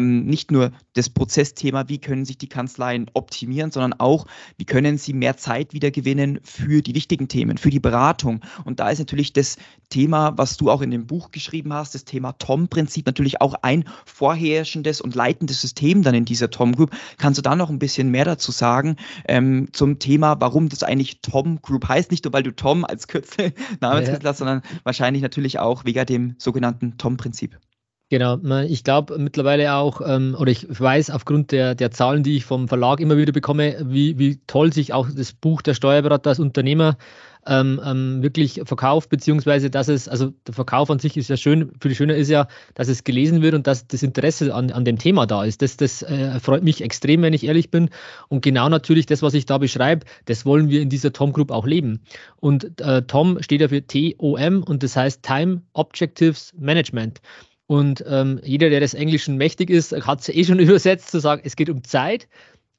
nicht 0.01 0.51
nur 0.51 0.73
das 0.99 1.09
Prozessthema, 1.09 1.89
wie 1.89 1.99
können 1.99 2.25
sich 2.25 2.39
die 2.39 2.49
Kanzleien 2.49 3.11
optimieren, 3.15 3.71
sondern 3.71 3.95
auch, 3.95 4.27
wie 4.57 4.65
können 4.65 4.99
sie 4.99 5.13
mehr 5.13 5.37
Zeit 5.37 5.73
wieder 5.73 5.91
gewinnen 5.91 6.41
für 6.43 6.83
die 6.83 6.95
wichtigen 6.95 7.29
Themen, 7.29 7.57
für 7.57 7.71
die 7.71 7.81
Beratung. 7.81 8.41
Und 8.65 8.81
da 8.81 8.91
ist 8.91 8.99
natürlich 8.99 9.33
das 9.33 9.57
Thema, 9.89 10.37
was 10.37 10.57
du 10.57 10.71
auch 10.71 10.83
in 10.83 10.91
dem 10.91 11.07
Buch 11.07 11.31
geschrieben 11.31 11.73
hast, 11.73 11.95
das 11.95 12.05
Thema 12.05 12.33
TOM-Prinzip 12.33 13.07
natürlich 13.07 13.41
auch 13.41 13.55
ein 13.63 13.85
vorherrschendes 14.05 15.01
und 15.01 15.15
leitendes 15.15 15.61
System 15.61 16.03
dann 16.03 16.15
in 16.15 16.25
dieser 16.25 16.51
TOM 16.51 16.75
Group. 16.75 16.91
Kannst 17.17 17.39
du 17.39 17.43
da 17.43 17.57
noch 17.57 17.71
ein 17.71 17.79
bisschen 17.79 18.11
mehr 18.11 18.25
dazu 18.25 18.53
sagen 18.53 18.97
ähm, 19.27 19.69
zum 19.73 19.99
Thema, 19.99 20.41
warum 20.41 20.69
das 20.69 20.83
eigentlich 20.83 21.21
TOM 21.23 21.63
Group 21.63 21.89
heißt? 21.89 22.11
Nicht 22.11 22.25
nur, 22.25 22.33
weil 22.33 22.43
du 22.43 22.55
Tom 22.55 22.85
als 22.85 23.09
Kürzel 23.09 23.53
Namenskürzel 23.81 24.23
ja. 24.25 24.31
hast, 24.31 24.39
sondern 24.39 24.63
wahrscheinlich 24.83 25.23
natürlich 25.23 25.59
auch 25.59 25.85
wegen 25.85 26.07
dem 26.07 26.35
sogenannten 26.39 26.99
TOM-Prinzip. 26.99 27.59
Genau, 28.11 28.39
ich 28.63 28.85
glaube 28.85 29.19
mittlerweile 29.19 29.75
auch, 29.75 30.01
ähm, 30.03 30.35
oder 30.39 30.51
ich 30.51 30.67
weiß 30.67 31.11
aufgrund 31.11 31.53
der, 31.53 31.75
der 31.75 31.91
Zahlen, 31.91 32.23
die 32.23 32.37
ich 32.37 32.47
vom 32.47 32.67
Verlag 32.67 33.01
immer 33.01 33.19
wieder 33.19 33.33
bekomme, 33.33 33.77
wie, 33.85 34.19
wie 34.19 34.41
toll 34.47 34.73
sich 34.73 34.95
auch 34.95 35.11
das 35.15 35.35
Buch 35.35 35.61
der 35.61 35.75
Steuerberater 35.75 36.31
als 36.31 36.39
Unternehmer 36.39 36.97
ähm, 37.47 37.79
ähm, 37.85 38.23
wirklich 38.23 38.63
verkauft, 38.65 39.11
beziehungsweise 39.11 39.69
dass 39.69 39.89
es, 39.89 40.09
also 40.09 40.33
der 40.47 40.55
Verkauf 40.55 40.91
an 40.91 40.99
sich 40.99 41.19
ist 41.19 41.29
ja 41.29 41.37
schön, 41.37 41.71
viel 41.83 41.95
schöner 41.95 42.15
ist 42.15 42.31
ja, 42.31 42.49
dass 42.75 42.89
es 42.89 43.05
gelesen 43.05 43.43
wird 43.43 43.55
und 43.55 43.67
dass 43.67 43.87
das 43.87 44.03
Interesse 44.03 44.55
an, 44.55 44.71
an 44.71 44.87
dem 44.87 44.99
Thema 44.99 45.27
da 45.27 45.45
ist. 45.45 45.61
Das, 45.61 45.77
das 45.77 46.03
äh, 46.03 46.41
freut 46.41 46.63
mich 46.63 46.83
extrem, 46.83 47.21
wenn 47.21 47.35
ich 47.35 47.45
ehrlich 47.45 47.71
bin. 47.71 47.91
Und 48.29 48.43
genau 48.43 48.71
natürlich 48.71 49.05
das, 49.05 49.21
was 49.21 49.35
ich 49.35 49.45
da 49.45 49.59
beschreibe, 49.59 50.07
das 50.25 50.47
wollen 50.47 50.71
wir 50.71 50.81
in 50.81 50.89
dieser 50.89 51.13
Tom 51.13 51.35
Group 51.35 51.51
auch 51.51 51.67
leben. 51.67 52.01
Und 52.37 52.81
äh, 52.81 53.03
Tom 53.03 53.43
steht 53.43 53.61
ja 53.61 53.69
für 53.69 53.87
TOM 53.87 54.63
und 54.63 54.83
das 54.83 54.97
heißt 54.97 55.23
Time 55.23 55.61
Objectives 55.75 56.55
Management. 56.59 57.21
Und 57.69 58.03
ähm, 58.09 58.41
jeder, 58.43 58.71
der 58.71 58.81
des 58.81 58.95
Englischen 58.95 59.37
mächtig 59.37 59.69
ist, 59.69 59.93
hat 59.93 60.21
es 60.21 60.31
eh 60.31 60.43
schon 60.43 60.59
übersetzt, 60.59 61.11
zu 61.11 61.21
sagen, 61.21 61.43
es 61.45 61.55
geht 61.55 61.69
um 61.69 61.85
Zeit 61.85 62.27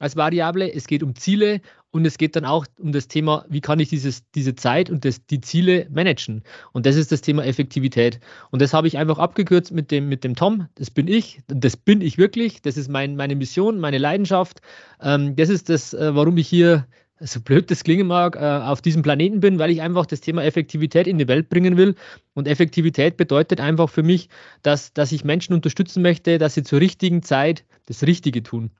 als 0.00 0.16
Variable, 0.16 0.72
es 0.72 0.88
geht 0.88 1.04
um 1.04 1.14
Ziele 1.14 1.60
und 1.92 2.04
es 2.06 2.18
geht 2.18 2.34
dann 2.34 2.44
auch 2.44 2.66
um 2.76 2.90
das 2.90 3.06
Thema, 3.06 3.44
wie 3.48 3.60
kann 3.60 3.78
ich 3.78 3.88
dieses, 3.88 4.28
diese 4.32 4.56
Zeit 4.56 4.90
und 4.90 5.04
das, 5.04 5.24
die 5.26 5.40
Ziele 5.40 5.86
managen. 5.90 6.42
Und 6.72 6.86
das 6.86 6.96
ist 6.96 7.12
das 7.12 7.20
Thema 7.20 7.44
Effektivität. 7.44 8.18
Und 8.50 8.62
das 8.62 8.74
habe 8.74 8.88
ich 8.88 8.98
einfach 8.98 9.18
abgekürzt 9.18 9.70
mit 9.70 9.92
dem, 9.92 10.08
mit 10.08 10.24
dem 10.24 10.34
Tom. 10.34 10.66
Das 10.74 10.90
bin 10.90 11.06
ich. 11.06 11.40
Das 11.46 11.76
bin 11.76 12.00
ich 12.00 12.18
wirklich. 12.18 12.60
Das 12.60 12.76
ist 12.76 12.88
mein, 12.88 13.14
meine 13.14 13.36
Mission, 13.36 13.78
meine 13.78 13.98
Leidenschaft. 13.98 14.60
Ähm, 15.00 15.36
das 15.36 15.50
ist 15.50 15.68
das, 15.68 15.94
äh, 15.94 16.14
warum 16.16 16.36
ich 16.36 16.48
hier, 16.48 16.86
so 17.20 17.40
blöd 17.40 17.70
das 17.70 17.84
klingen 17.84 18.06
mag, 18.06 18.36
äh, 18.36 18.38
auf 18.38 18.80
diesem 18.80 19.02
Planeten 19.02 19.40
bin, 19.40 19.58
weil 19.58 19.70
ich 19.70 19.82
einfach 19.82 20.06
das 20.06 20.20
Thema 20.20 20.42
Effektivität 20.42 21.06
in 21.06 21.18
die 21.18 21.28
Welt 21.28 21.50
bringen 21.50 21.76
will. 21.76 21.94
Und 22.34 22.48
Effektivität 22.48 23.16
bedeutet 23.16 23.60
einfach 23.60 23.90
für 23.90 24.02
mich, 24.02 24.28
dass, 24.62 24.94
dass 24.94 25.12
ich 25.12 25.24
Menschen 25.24 25.54
unterstützen 25.54 26.02
möchte, 26.02 26.38
dass 26.38 26.54
sie 26.54 26.62
zur 26.62 26.80
richtigen 26.80 27.22
Zeit 27.22 27.64
das 27.86 28.02
Richtige 28.04 28.42
tun. 28.42 28.70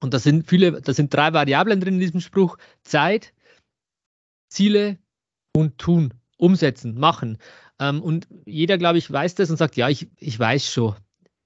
Und 0.00 0.12
da 0.12 0.18
sind 0.18 0.48
viele, 0.48 0.82
da 0.82 0.92
sind 0.92 1.14
drei 1.14 1.32
Variablen 1.32 1.80
drin 1.80 1.94
in 1.94 2.00
diesem 2.00 2.20
Spruch: 2.20 2.58
Zeit, 2.82 3.32
Ziele 4.48 4.98
und 5.54 5.78
tun, 5.78 6.12
umsetzen, 6.36 6.98
machen. 6.98 7.38
Ähm, 7.78 8.02
und 8.02 8.28
jeder, 8.44 8.76
glaube 8.78 8.98
ich, 8.98 9.10
weiß 9.10 9.34
das 9.36 9.50
und 9.50 9.56
sagt, 9.56 9.76
ja, 9.76 9.88
ich, 9.88 10.08
ich 10.18 10.38
weiß 10.38 10.70
schon, 10.70 10.94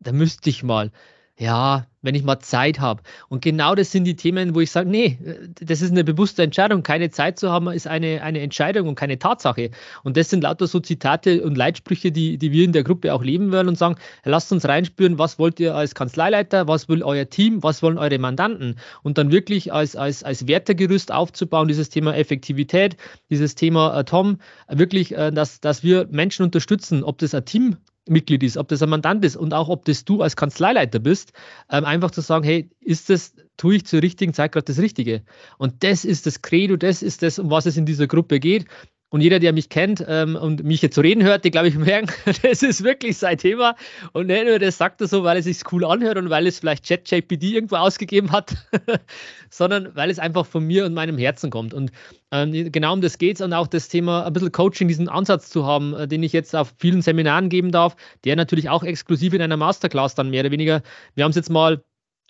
da 0.01 0.13
müsste 0.13 0.51
ich 0.51 0.63
mal. 0.63 0.91
Ja, 1.39 1.87
wenn 2.01 2.15
ich 2.15 2.23
mal 2.25 2.39
Zeit 2.39 2.81
habe. 2.81 3.03
Und 3.29 3.43
genau 3.43 3.75
das 3.75 3.93
sind 3.93 4.05
die 4.05 4.17
Themen, 4.17 4.55
wo 4.55 4.61
ich 4.61 4.71
sage, 4.71 4.89
nee, 4.89 5.19
das 5.61 5.83
ist 5.83 5.91
eine 5.91 6.03
bewusste 6.03 6.43
Entscheidung. 6.43 6.83
Keine 6.83 7.11
Zeit 7.11 7.39
zu 7.39 7.51
haben, 7.51 7.69
ist 7.69 7.87
eine, 7.87 8.23
eine 8.23 8.41
Entscheidung 8.41 8.89
und 8.89 8.95
keine 8.95 9.19
Tatsache. 9.19 9.71
Und 10.03 10.17
das 10.17 10.31
sind 10.31 10.43
lauter 10.45 10.67
so 10.67 10.81
Zitate 10.81 11.43
und 11.43 11.55
Leitsprüche, 11.55 12.11
die, 12.11 12.39
die 12.39 12.53
wir 12.53 12.65
in 12.65 12.73
der 12.73 12.85
Gruppe 12.85 13.13
auch 13.13 13.23
leben 13.23 13.53
wollen 13.53 13.69
und 13.69 13.77
sagen, 13.77 13.97
lasst 14.25 14.51
uns 14.51 14.67
reinspüren, 14.67 15.19
was 15.19 15.39
wollt 15.39 15.61
ihr 15.61 15.75
als 15.75 15.95
Kanzleileiter, 15.95 16.69
was 16.69 16.89
will 16.89 17.03
euer 17.03 17.29
Team, 17.29 17.63
was 17.63 17.83
wollen 17.83 17.99
eure 17.99 18.19
Mandanten? 18.19 18.77
Und 19.03 19.19
dann 19.19 19.31
wirklich 19.31 19.75
als, 19.75 19.95
als, 19.95 20.25
als 20.25 20.47
Wertegerüst 20.47 21.13
aufzubauen, 21.13 21.69
dieses 21.69 21.91
Thema 21.91 22.17
Effektivität, 22.17 22.97
dieses 23.29 23.55
Thema 23.57 23.99
äh, 23.99 24.05
Tom, 24.05 24.39
wirklich, 24.69 25.15
äh, 25.15 25.31
dass, 25.33 25.61
dass 25.61 25.83
wir 25.83 26.07
Menschen 26.11 26.45
unterstützen, 26.45 27.05
ob 27.05 27.19
das 27.19 27.35
ein 27.35 27.45
Team 27.45 27.77
Mitglied 28.09 28.43
ist, 28.43 28.57
ob 28.57 28.69
das 28.69 28.83
ein 28.83 28.89
Mandant 28.89 29.25
ist 29.25 29.37
und 29.37 29.53
auch 29.53 29.69
ob 29.69 29.85
das 29.85 30.05
du 30.05 30.23
als 30.23 30.37
Kanzleileiter 30.37 30.99
bist, 30.99 31.33
ähm, 31.71 31.85
einfach 31.85 32.11
zu 32.11 32.21
sagen, 32.21 32.45
hey, 32.45 32.71
ist 32.81 33.11
das, 33.11 33.35
tue 33.57 33.77
ich 33.77 33.87
zur 33.87 34.03
richtigen 34.03 34.33
Zeit 34.33 34.53
gerade 34.53 34.65
das 34.65 34.79
Richtige? 34.79 35.23
Und 35.59 35.83
das 35.83 36.05
ist 36.05 36.27
das 36.27 36.43
Credo, 36.43 36.77
das 36.77 37.03
ist 37.03 37.23
das, 37.23 37.39
um 37.39 37.51
was 37.51 37.67
es 37.67 37.77
in 37.77 37.87
dieser 37.87 38.07
Gruppe 38.07 38.41
geht. 38.41 38.67
Und 39.17 39.23
jeder, 39.23 39.39
der 39.39 39.55
mich 39.55 39.71
kennt 39.71 40.05
ähm, 40.07 40.37
und 40.37 40.63
mich 40.63 40.83
jetzt 40.83 40.99
reden 40.99 41.23
hört, 41.23 41.43
die 41.47 41.51
glaube 41.51 41.69
ich 41.69 41.75
merken, 41.79 42.13
das 42.43 42.63
ist 42.63 42.85
wirklich 42.85 43.17
sein 43.17 43.39
Thema. 43.39 43.75
Und 44.13 44.27
nicht 44.27 44.45
nur 44.45 44.59
das 44.59 44.77
sagt 44.77 45.01
er 45.01 45.09
so, 45.09 45.25
weil 45.25 45.39
es 45.39 45.47
sich 45.47 45.63
cool 45.73 45.87
anhört 45.87 46.19
und 46.19 46.29
weil 46.29 46.47
es 46.47 46.59
vielleicht 46.59 46.87
ChatJPD 46.87 47.55
irgendwo 47.55 47.77
ausgegeben 47.77 48.31
hat, 48.31 48.55
sondern 49.51 49.97
weil 49.97 50.11
es 50.11 50.19
einfach 50.19 50.45
von 50.45 50.67
mir 50.67 50.85
und 50.85 50.93
meinem 50.93 51.17
Herzen 51.17 51.49
kommt. 51.49 51.73
Und 51.73 51.93
ähm, 52.31 52.71
genau 52.71 52.93
um 52.93 53.01
das 53.01 53.17
geht 53.17 53.37
es 53.37 53.41
und 53.41 53.55
auch 53.55 53.69
das 53.69 53.89
Thema 53.89 54.27
ein 54.27 54.35
bisschen 54.35 54.53
Coaching, 54.53 54.87
diesen 54.87 55.09
Ansatz 55.09 55.49
zu 55.49 55.65
haben, 55.65 55.95
äh, 55.95 56.07
den 56.07 56.23
ich 56.23 56.35
jetzt 56.35 56.55
auf 56.55 56.75
vielen 56.77 57.01
Seminaren 57.01 57.49
geben 57.49 57.73
darf, 57.73 57.97
der 58.27 58.37
natürlich 58.37 58.69
auch 58.69 58.83
exklusiv 58.83 59.33
in 59.33 59.41
einer 59.41 59.57
Masterclass 59.57 60.15
dann 60.15 60.29
mehr 60.29 60.43
oder 60.43 60.51
weniger. 60.51 60.83
Wir 61.15 61.25
haben 61.25 61.31
es 61.31 61.37
jetzt 61.37 61.49
mal 61.49 61.83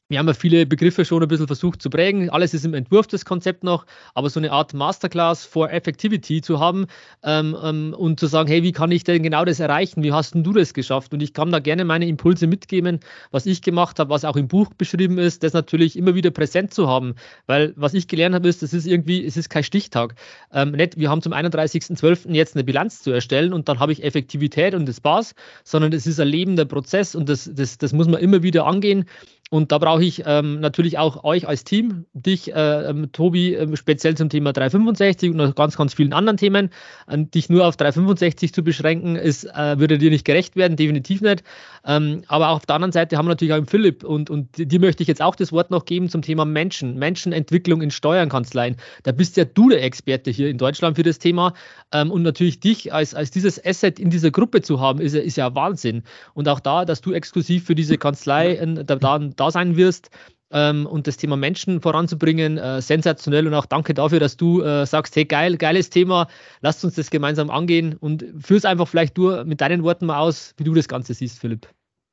wir 0.08 0.20
haben 0.20 0.28
ja 0.28 0.34
viele 0.34 0.66
Begriffe 0.66 1.04
schon 1.04 1.22
ein 1.22 1.28
bisschen 1.28 1.48
versucht 1.48 1.82
zu 1.82 1.90
prägen. 1.90 2.30
Alles 2.30 2.54
ist 2.54 2.64
im 2.64 2.74
Entwurf, 2.74 3.08
das 3.08 3.24
Konzept 3.24 3.64
noch, 3.64 3.86
aber 4.14 4.30
so 4.30 4.38
eine 4.38 4.52
Art 4.52 4.72
Masterclass 4.72 5.44
for 5.44 5.72
Effectivity 5.72 6.40
zu 6.42 6.60
haben 6.60 6.86
ähm, 7.24 7.56
ähm, 7.60 7.94
und 7.96 8.20
zu 8.20 8.26
sagen, 8.28 8.48
hey, 8.48 8.62
wie 8.62 8.70
kann 8.70 8.92
ich 8.92 9.02
denn 9.02 9.24
genau 9.24 9.44
das 9.44 9.58
erreichen? 9.58 10.04
Wie 10.04 10.12
hast 10.12 10.34
denn 10.34 10.44
du 10.44 10.52
das 10.52 10.74
geschafft? 10.74 11.12
Und 11.12 11.22
ich 11.22 11.32
kann 11.32 11.50
da 11.50 11.58
gerne 11.58 11.84
meine 11.84 12.06
Impulse 12.06 12.46
mitgeben, 12.46 13.00
was 13.32 13.46
ich 13.46 13.62
gemacht 13.62 13.98
habe, 13.98 14.10
was 14.10 14.24
auch 14.24 14.36
im 14.36 14.46
Buch 14.46 14.72
beschrieben 14.78 15.18
ist, 15.18 15.42
das 15.42 15.54
natürlich 15.54 15.96
immer 15.96 16.14
wieder 16.14 16.30
präsent 16.30 16.72
zu 16.72 16.88
haben. 16.88 17.16
Weil 17.46 17.72
was 17.76 17.92
ich 17.92 18.06
gelernt 18.06 18.36
habe, 18.36 18.48
ist, 18.48 18.62
das 18.62 18.72
ist 18.72 18.86
irgendwie, 18.86 19.24
es 19.24 19.36
ist 19.36 19.48
kein 19.48 19.64
Stichtag. 19.64 20.14
Ähm, 20.52 20.70
nicht, 20.70 20.98
wir 20.98 21.10
haben 21.10 21.20
zum 21.20 21.32
31.12. 21.32 22.32
jetzt 22.32 22.54
eine 22.54 22.62
Bilanz 22.62 23.02
zu 23.02 23.10
erstellen 23.10 23.52
und 23.52 23.68
dann 23.68 23.80
habe 23.80 23.90
ich 23.90 24.04
Effektivität 24.04 24.74
und 24.74 24.86
das 24.86 25.02
war's, 25.02 25.34
sondern 25.64 25.92
es 25.92 26.06
ist 26.06 26.20
ein 26.20 26.28
lebender 26.28 26.64
Prozess 26.64 27.16
und 27.16 27.28
das, 27.28 27.50
das, 27.52 27.78
das 27.78 27.92
muss 27.92 28.06
man 28.06 28.20
immer 28.20 28.44
wieder 28.44 28.66
angehen. 28.66 29.06
Und 29.50 29.70
da 29.70 29.78
brauche 29.78 30.02
ich 30.02 30.24
ähm, 30.26 30.58
natürlich 30.58 30.98
auch 30.98 31.22
euch 31.22 31.46
als 31.46 31.62
Team, 31.62 32.06
dich, 32.14 32.52
äh, 32.52 32.90
ähm, 32.90 33.12
Tobi, 33.12 33.54
äh, 33.54 33.76
speziell 33.76 34.16
zum 34.16 34.28
Thema 34.28 34.52
365 34.52 35.30
und 35.30 35.36
noch 35.36 35.54
ganz, 35.54 35.76
ganz 35.76 35.94
vielen 35.94 36.12
anderen 36.12 36.36
Themen. 36.36 36.70
Äh, 37.06 37.18
dich 37.26 37.48
nur 37.48 37.64
auf 37.64 37.76
365 37.76 38.52
zu 38.52 38.64
beschränken, 38.64 39.14
ist, 39.14 39.44
äh, 39.44 39.78
würde 39.78 39.98
dir 39.98 40.10
nicht 40.10 40.24
gerecht 40.24 40.56
werden, 40.56 40.76
definitiv 40.76 41.20
nicht. 41.20 41.44
Ähm, 41.84 42.22
aber 42.26 42.48
auf 42.48 42.66
der 42.66 42.74
anderen 42.74 42.90
Seite 42.90 43.16
haben 43.16 43.26
wir 43.26 43.30
natürlich 43.30 43.54
auch 43.54 43.62
Philipp 43.68 44.02
und, 44.02 44.30
und 44.30 44.48
dir 44.56 44.80
möchte 44.80 45.04
ich 45.04 45.08
jetzt 45.08 45.22
auch 45.22 45.36
das 45.36 45.52
Wort 45.52 45.70
noch 45.70 45.84
geben 45.84 46.08
zum 46.08 46.22
Thema 46.22 46.44
Menschen, 46.44 46.98
Menschenentwicklung 46.98 47.82
in 47.82 47.92
Steuernkanzleien. 47.92 48.76
Da 49.04 49.12
bist 49.12 49.36
ja 49.36 49.44
du 49.44 49.68
der 49.68 49.84
Experte 49.84 50.32
hier 50.32 50.48
in 50.48 50.58
Deutschland 50.58 50.96
für 50.96 51.04
das 51.04 51.20
Thema. 51.20 51.54
Ähm, 51.92 52.10
und 52.10 52.22
natürlich 52.24 52.58
dich 52.58 52.92
als, 52.92 53.14
als 53.14 53.30
dieses 53.30 53.64
Asset 53.64 54.00
in 54.00 54.10
dieser 54.10 54.32
Gruppe 54.32 54.60
zu 54.62 54.80
haben, 54.80 55.00
ist, 55.00 55.14
ist 55.14 55.36
ja 55.36 55.54
Wahnsinn. 55.54 56.02
Und 56.34 56.48
auch 56.48 56.58
da, 56.58 56.84
dass 56.84 57.00
du 57.00 57.12
exklusiv 57.12 57.64
für 57.64 57.76
diese 57.76 57.96
Kanzlei 57.96 58.56
äh, 58.56 58.84
da, 58.84 58.96
da 58.96 59.35
da 59.36 59.50
sein 59.50 59.76
wirst. 59.76 60.10
Ähm, 60.50 60.86
und 60.86 61.06
das 61.06 61.16
Thema 61.16 61.36
Menschen 61.36 61.80
voranzubringen, 61.80 62.56
äh, 62.56 62.80
sensationell 62.80 63.46
und 63.46 63.54
auch 63.54 63.66
danke 63.66 63.94
dafür, 63.94 64.20
dass 64.20 64.36
du 64.36 64.62
äh, 64.62 64.86
sagst, 64.86 65.16
hey 65.16 65.24
geil, 65.24 65.56
geiles 65.56 65.90
Thema, 65.90 66.28
lasst 66.60 66.84
uns 66.84 66.94
das 66.94 67.10
gemeinsam 67.10 67.50
angehen 67.50 67.96
und 67.98 68.24
führ 68.40 68.56
es 68.56 68.64
einfach 68.64 68.86
vielleicht 68.86 69.18
du 69.18 69.44
mit 69.44 69.60
deinen 69.60 69.82
Worten 69.82 70.06
mal 70.06 70.20
aus, 70.20 70.54
wie 70.56 70.64
du 70.64 70.72
das 70.72 70.86
Ganze 70.86 71.14
siehst, 71.14 71.40
Philipp. 71.40 71.68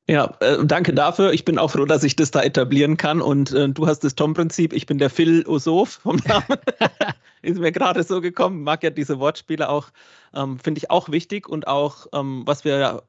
Ja, 0.10 0.36
äh, 0.42 0.66
danke 0.66 0.94
dafür. 0.94 1.32
Ich 1.32 1.46
bin 1.46 1.58
auch 1.58 1.72
froh, 1.72 1.86
dass 1.86 2.04
ich 2.04 2.18
das 2.18 2.32
da 2.32 2.42
etablieren 2.42 2.98
kann. 2.98 3.22
Und 3.22 3.54
äh, 3.54 3.70
du 3.70 3.88
hast 3.88 4.04
das 4.04 4.16
Tom-Prinzip. 4.16 4.74
Ich 4.74 4.86
bin 4.86 4.98
der 4.98 5.10
Phil 5.10 5.46
Osof 5.48 6.00
vom 6.04 6.18
Namen. 6.28 6.60
Ist 7.42 7.60
mir 7.60 7.72
gerade 7.72 8.04
so 8.04 8.20
gekommen. 8.20 8.64
Mag 8.64 8.84
ja 8.84 8.90
diese 8.90 9.20
Wortspiele 9.20 9.70
auch, 9.70 9.90
ähm, 10.34 10.60
finde 10.60 10.80
ich 10.80 10.92
auch 10.92 11.10
wichtig. 11.10 11.48
Und 11.48 11.68
auch, 11.68 12.08
ähm, 12.14 12.44
was 12.46 12.66
wir 12.66 12.78
ja 12.78 13.02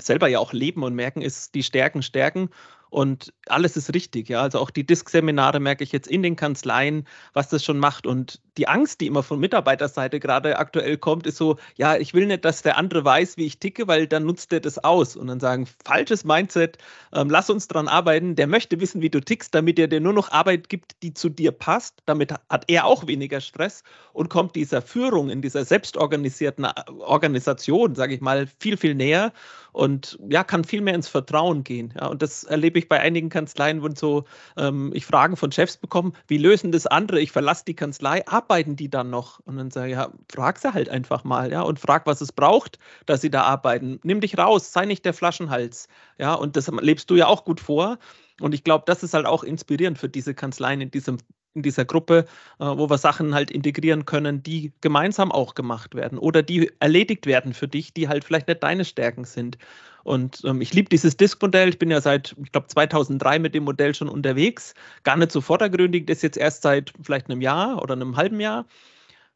selber 0.00 0.26
ja 0.26 0.40
auch 0.40 0.52
leben 0.52 0.82
und 0.82 0.94
merken, 0.94 1.22
ist 1.22 1.54
die 1.54 1.62
Stärken 1.62 2.02
stärken. 2.02 2.50
Und 2.90 3.32
alles 3.46 3.76
ist 3.76 3.94
richtig, 3.94 4.28
ja. 4.28 4.42
Also 4.42 4.58
auch 4.58 4.70
die 4.70 4.84
Disk-Seminare 4.84 5.60
merke 5.60 5.84
ich 5.84 5.92
jetzt 5.92 6.08
in 6.08 6.24
den 6.24 6.34
Kanzleien, 6.34 7.06
was 7.32 7.48
das 7.48 7.64
schon 7.64 7.78
macht. 7.78 8.04
Und 8.04 8.40
die 8.56 8.66
Angst, 8.66 9.00
die 9.00 9.06
immer 9.06 9.22
von 9.22 9.38
Mitarbeiterseite 9.38 10.18
gerade 10.18 10.58
aktuell 10.58 10.98
kommt, 10.98 11.26
ist 11.26 11.36
so, 11.36 11.56
ja, 11.76 11.96
ich 11.96 12.14
will 12.14 12.26
nicht, 12.26 12.44
dass 12.44 12.62
der 12.62 12.76
andere 12.76 13.04
weiß, 13.04 13.36
wie 13.36 13.46
ich 13.46 13.60
ticke, 13.60 13.86
weil 13.86 14.08
dann 14.08 14.24
nutzt 14.24 14.52
er 14.52 14.58
das 14.58 14.78
aus. 14.82 15.14
Und 15.16 15.28
dann 15.28 15.38
sagen, 15.38 15.68
falsches 15.84 16.24
Mindset, 16.24 16.78
ähm, 17.12 17.30
lass 17.30 17.48
uns 17.48 17.68
dran 17.68 17.86
arbeiten. 17.86 18.34
Der 18.34 18.48
möchte 18.48 18.80
wissen, 18.80 19.00
wie 19.00 19.10
du 19.10 19.20
tickst, 19.20 19.54
damit 19.54 19.78
er 19.78 19.86
dir 19.86 20.00
nur 20.00 20.12
noch 20.12 20.32
Arbeit 20.32 20.68
gibt, 20.68 21.00
die 21.04 21.14
zu 21.14 21.28
dir 21.28 21.52
passt. 21.52 22.02
Damit 22.06 22.34
hat 22.48 22.64
er 22.66 22.86
auch 22.86 23.06
weniger 23.06 23.40
Stress 23.40 23.84
und 24.12 24.30
kommt 24.30 24.56
dieser 24.56 24.82
Führung 24.82 25.30
in 25.30 25.42
dieser 25.42 25.64
selbstorganisierten 25.64 26.64
äh, 26.64 26.72
Organisation, 26.98 27.94
sage 27.94 28.14
ich 28.14 28.20
mal, 28.20 28.48
viel, 28.58 28.76
viel 28.76 28.96
näher 28.96 29.32
und 29.72 30.18
ja, 30.28 30.44
kann 30.44 30.64
viel 30.64 30.80
mehr 30.80 30.94
ins 30.94 31.08
Vertrauen 31.08 31.64
gehen. 31.64 31.94
Ja, 31.98 32.06
und 32.06 32.22
das 32.22 32.44
erlebe 32.44 32.78
ich 32.78 32.88
bei 32.88 33.00
einigen 33.00 33.28
Kanzleien, 33.28 33.82
wo 33.82 33.88
so 33.94 34.24
ähm, 34.56 34.90
ich 34.94 35.06
Fragen 35.06 35.36
von 35.36 35.52
Chefs 35.52 35.76
bekomme, 35.76 36.12
wie 36.26 36.38
lösen 36.38 36.72
das 36.72 36.86
andere? 36.86 37.20
Ich 37.20 37.32
verlasse 37.32 37.64
die 37.64 37.74
Kanzlei, 37.74 38.26
arbeiten 38.26 38.76
die 38.76 38.88
dann 38.90 39.10
noch? 39.10 39.40
Und 39.40 39.56
dann 39.56 39.70
sage 39.70 39.90
ich, 39.90 39.96
ja, 39.96 40.10
frag 40.30 40.58
sie 40.58 40.72
halt 40.72 40.88
einfach 40.88 41.24
mal, 41.24 41.50
ja, 41.50 41.62
und 41.62 41.78
frag, 41.78 42.06
was 42.06 42.20
es 42.20 42.32
braucht, 42.32 42.78
dass 43.06 43.20
sie 43.20 43.30
da 43.30 43.42
arbeiten. 43.42 44.00
Nimm 44.02 44.20
dich 44.20 44.38
raus, 44.38 44.72
sei 44.72 44.86
nicht 44.86 45.04
der 45.04 45.14
Flaschenhals. 45.14 45.88
Ja, 46.18 46.34
und 46.34 46.56
das 46.56 46.68
lebst 46.80 47.10
du 47.10 47.16
ja 47.16 47.26
auch 47.26 47.44
gut 47.44 47.60
vor. 47.60 47.98
Und 48.40 48.54
ich 48.54 48.64
glaube, 48.64 48.84
das 48.86 49.02
ist 49.02 49.14
halt 49.14 49.26
auch 49.26 49.44
inspirierend 49.44 49.98
für 49.98 50.08
diese 50.08 50.34
Kanzleien 50.34 50.80
in 50.80 50.90
diesem 50.90 51.18
in 51.54 51.62
dieser 51.62 51.84
Gruppe, 51.84 52.26
äh, 52.58 52.64
wo 52.64 52.88
wir 52.88 52.98
Sachen 52.98 53.34
halt 53.34 53.50
integrieren 53.50 54.04
können, 54.04 54.42
die 54.42 54.72
gemeinsam 54.80 55.32
auch 55.32 55.54
gemacht 55.54 55.94
werden 55.94 56.18
oder 56.18 56.42
die 56.42 56.70
erledigt 56.80 57.26
werden 57.26 57.54
für 57.54 57.68
dich, 57.68 57.92
die 57.92 58.08
halt 58.08 58.24
vielleicht 58.24 58.48
nicht 58.48 58.62
deine 58.62 58.84
Stärken 58.84 59.24
sind. 59.24 59.58
Und 60.02 60.42
ähm, 60.44 60.60
ich 60.60 60.72
liebe 60.72 60.88
dieses 60.88 61.16
Disk-Modell. 61.16 61.68
Ich 61.68 61.78
bin 61.78 61.90
ja 61.90 62.00
seit, 62.00 62.34
ich 62.42 62.52
glaube, 62.52 62.68
2003 62.68 63.38
mit 63.38 63.54
dem 63.54 63.64
Modell 63.64 63.94
schon 63.94 64.08
unterwegs. 64.08 64.74
Gar 65.02 65.16
nicht 65.16 65.32
so 65.32 65.40
vordergründig, 65.40 66.06
das 66.06 66.22
jetzt 66.22 66.38
erst 66.38 66.62
seit 66.62 66.92
vielleicht 67.02 67.28
einem 67.28 67.40
Jahr 67.40 67.82
oder 67.82 67.94
einem 67.94 68.16
halben 68.16 68.40
Jahr. 68.40 68.66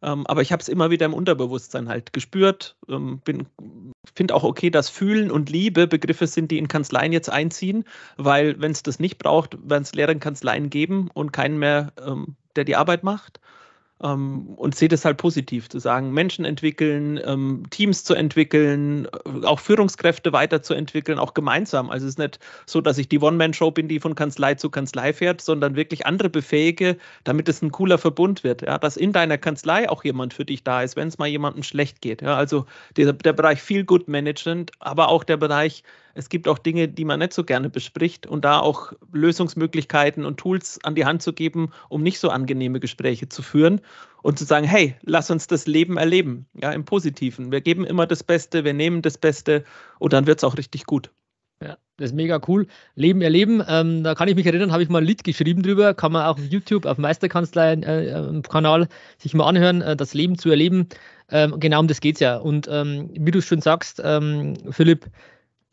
Ähm, 0.04 0.26
aber 0.26 0.42
ich 0.42 0.52
habe 0.52 0.60
es 0.60 0.68
immer 0.68 0.90
wieder 0.90 1.06
im 1.06 1.14
Unterbewusstsein 1.14 1.88
halt 1.88 2.12
gespürt. 2.12 2.76
Ähm, 2.88 3.22
finde 4.14 4.34
auch 4.34 4.44
okay, 4.44 4.68
dass 4.68 4.90
Fühlen 4.90 5.30
und 5.30 5.48
Liebe 5.48 5.86
Begriffe 5.86 6.26
sind, 6.26 6.50
die 6.50 6.58
in 6.58 6.68
Kanzleien 6.68 7.12
jetzt 7.12 7.30
einziehen, 7.30 7.84
weil 8.18 8.60
wenn 8.60 8.72
es 8.72 8.82
das 8.82 9.00
nicht 9.00 9.18
braucht, 9.18 9.56
werden 9.68 9.82
es 9.82 9.94
leere 9.94 10.14
Kanzleien 10.16 10.68
geben 10.68 11.10
und 11.14 11.32
keinen 11.32 11.58
mehr, 11.58 11.92
ähm, 12.06 12.36
der 12.54 12.64
die 12.64 12.76
Arbeit 12.76 13.02
macht 13.02 13.40
und 13.98 14.74
sehe 14.74 14.88
das 14.88 15.04
halt 15.04 15.18
positiv, 15.18 15.68
zu 15.68 15.78
sagen, 15.78 16.12
Menschen 16.12 16.44
entwickeln, 16.44 17.18
ähm, 17.24 17.62
Teams 17.70 18.04
zu 18.04 18.14
entwickeln, 18.14 19.06
äh, 19.06 19.46
auch 19.46 19.60
Führungskräfte 19.60 20.32
weiterzuentwickeln, 20.32 21.18
auch 21.18 21.32
gemeinsam. 21.32 21.90
Also 21.90 22.06
es 22.06 22.14
ist 22.14 22.18
nicht 22.18 22.40
so, 22.66 22.80
dass 22.80 22.98
ich 22.98 23.08
die 23.08 23.20
One-Man-Show 23.20 23.70
bin, 23.70 23.88
die 23.88 24.00
von 24.00 24.14
Kanzlei 24.14 24.54
zu 24.56 24.68
Kanzlei 24.68 25.12
fährt, 25.12 25.40
sondern 25.40 25.76
wirklich 25.76 26.06
andere 26.06 26.28
befähige, 26.28 26.98
damit 27.22 27.48
es 27.48 27.62
ein 27.62 27.70
cooler 27.70 27.96
Verbund 27.96 28.42
wird. 28.42 28.62
Ja? 28.62 28.78
Dass 28.78 28.96
in 28.96 29.12
deiner 29.12 29.38
Kanzlei 29.38 29.88
auch 29.88 30.02
jemand 30.04 30.34
für 30.34 30.44
dich 30.44 30.64
da 30.64 30.82
ist, 30.82 30.96
wenn 30.96 31.08
es 31.08 31.18
mal 31.18 31.28
jemandem 31.28 31.62
schlecht 31.62 32.00
geht. 32.00 32.20
Ja? 32.20 32.36
Also 32.36 32.66
der, 32.96 33.12
der 33.12 33.32
Bereich 33.32 33.62
Feel 33.62 33.84
Good 33.84 34.08
Management, 34.08 34.72
aber 34.80 35.08
auch 35.08 35.22
der 35.22 35.36
Bereich 35.36 35.84
es 36.14 36.28
gibt 36.28 36.48
auch 36.48 36.58
Dinge, 36.58 36.88
die 36.88 37.04
man 37.04 37.18
nicht 37.18 37.32
so 37.32 37.44
gerne 37.44 37.68
bespricht 37.68 38.26
und 38.26 38.44
da 38.44 38.60
auch 38.60 38.92
Lösungsmöglichkeiten 39.12 40.24
und 40.24 40.38
Tools 40.38 40.78
an 40.84 40.94
die 40.94 41.04
Hand 41.04 41.22
zu 41.22 41.32
geben, 41.32 41.70
um 41.88 42.02
nicht 42.02 42.18
so 42.18 42.30
angenehme 42.30 42.80
Gespräche 42.80 43.28
zu 43.28 43.42
führen 43.42 43.80
und 44.22 44.38
zu 44.38 44.44
sagen, 44.44 44.66
hey, 44.66 44.94
lass 45.02 45.30
uns 45.30 45.46
das 45.46 45.66
Leben 45.66 45.96
erleben, 45.96 46.46
ja, 46.54 46.72
im 46.72 46.84
Positiven. 46.84 47.52
Wir 47.52 47.60
geben 47.60 47.84
immer 47.84 48.06
das 48.06 48.22
Beste, 48.22 48.64
wir 48.64 48.74
nehmen 48.74 49.02
das 49.02 49.18
Beste 49.18 49.64
und 49.98 50.12
dann 50.12 50.26
wird 50.26 50.38
es 50.38 50.44
auch 50.44 50.56
richtig 50.56 50.86
gut. 50.86 51.10
Ja, 51.62 51.78
das 51.96 52.10
ist 52.10 52.16
mega 52.16 52.40
cool. 52.48 52.66
Leben 52.94 53.22
erleben, 53.22 53.62
ähm, 53.68 54.02
da 54.02 54.14
kann 54.14 54.28
ich 54.28 54.34
mich 54.34 54.46
erinnern, 54.46 54.72
habe 54.72 54.82
ich 54.82 54.88
mal 54.88 54.98
ein 54.98 55.04
Lied 55.04 55.24
geschrieben 55.24 55.62
drüber, 55.62 55.94
kann 55.94 56.12
man 56.12 56.26
auch 56.26 56.38
auf 56.38 56.44
YouTube, 56.44 56.84
auf 56.84 56.98
Meisterkanzlei-Kanal 56.98 58.82
äh, 58.82 58.86
sich 59.18 59.34
mal 59.34 59.48
anhören, 59.48 59.80
äh, 59.80 59.96
das 59.96 60.14
Leben 60.14 60.36
zu 60.36 60.50
erleben. 60.50 60.88
Ähm, 61.30 61.58
genau 61.60 61.80
um 61.80 61.88
das 61.88 62.00
geht 62.00 62.16
es 62.16 62.20
ja. 62.20 62.36
Und 62.36 62.68
ähm, 62.70 63.08
wie 63.14 63.30
du 63.30 63.40
schon 63.40 63.60
sagst, 63.60 64.00
ähm, 64.04 64.54
Philipp, 64.70 65.06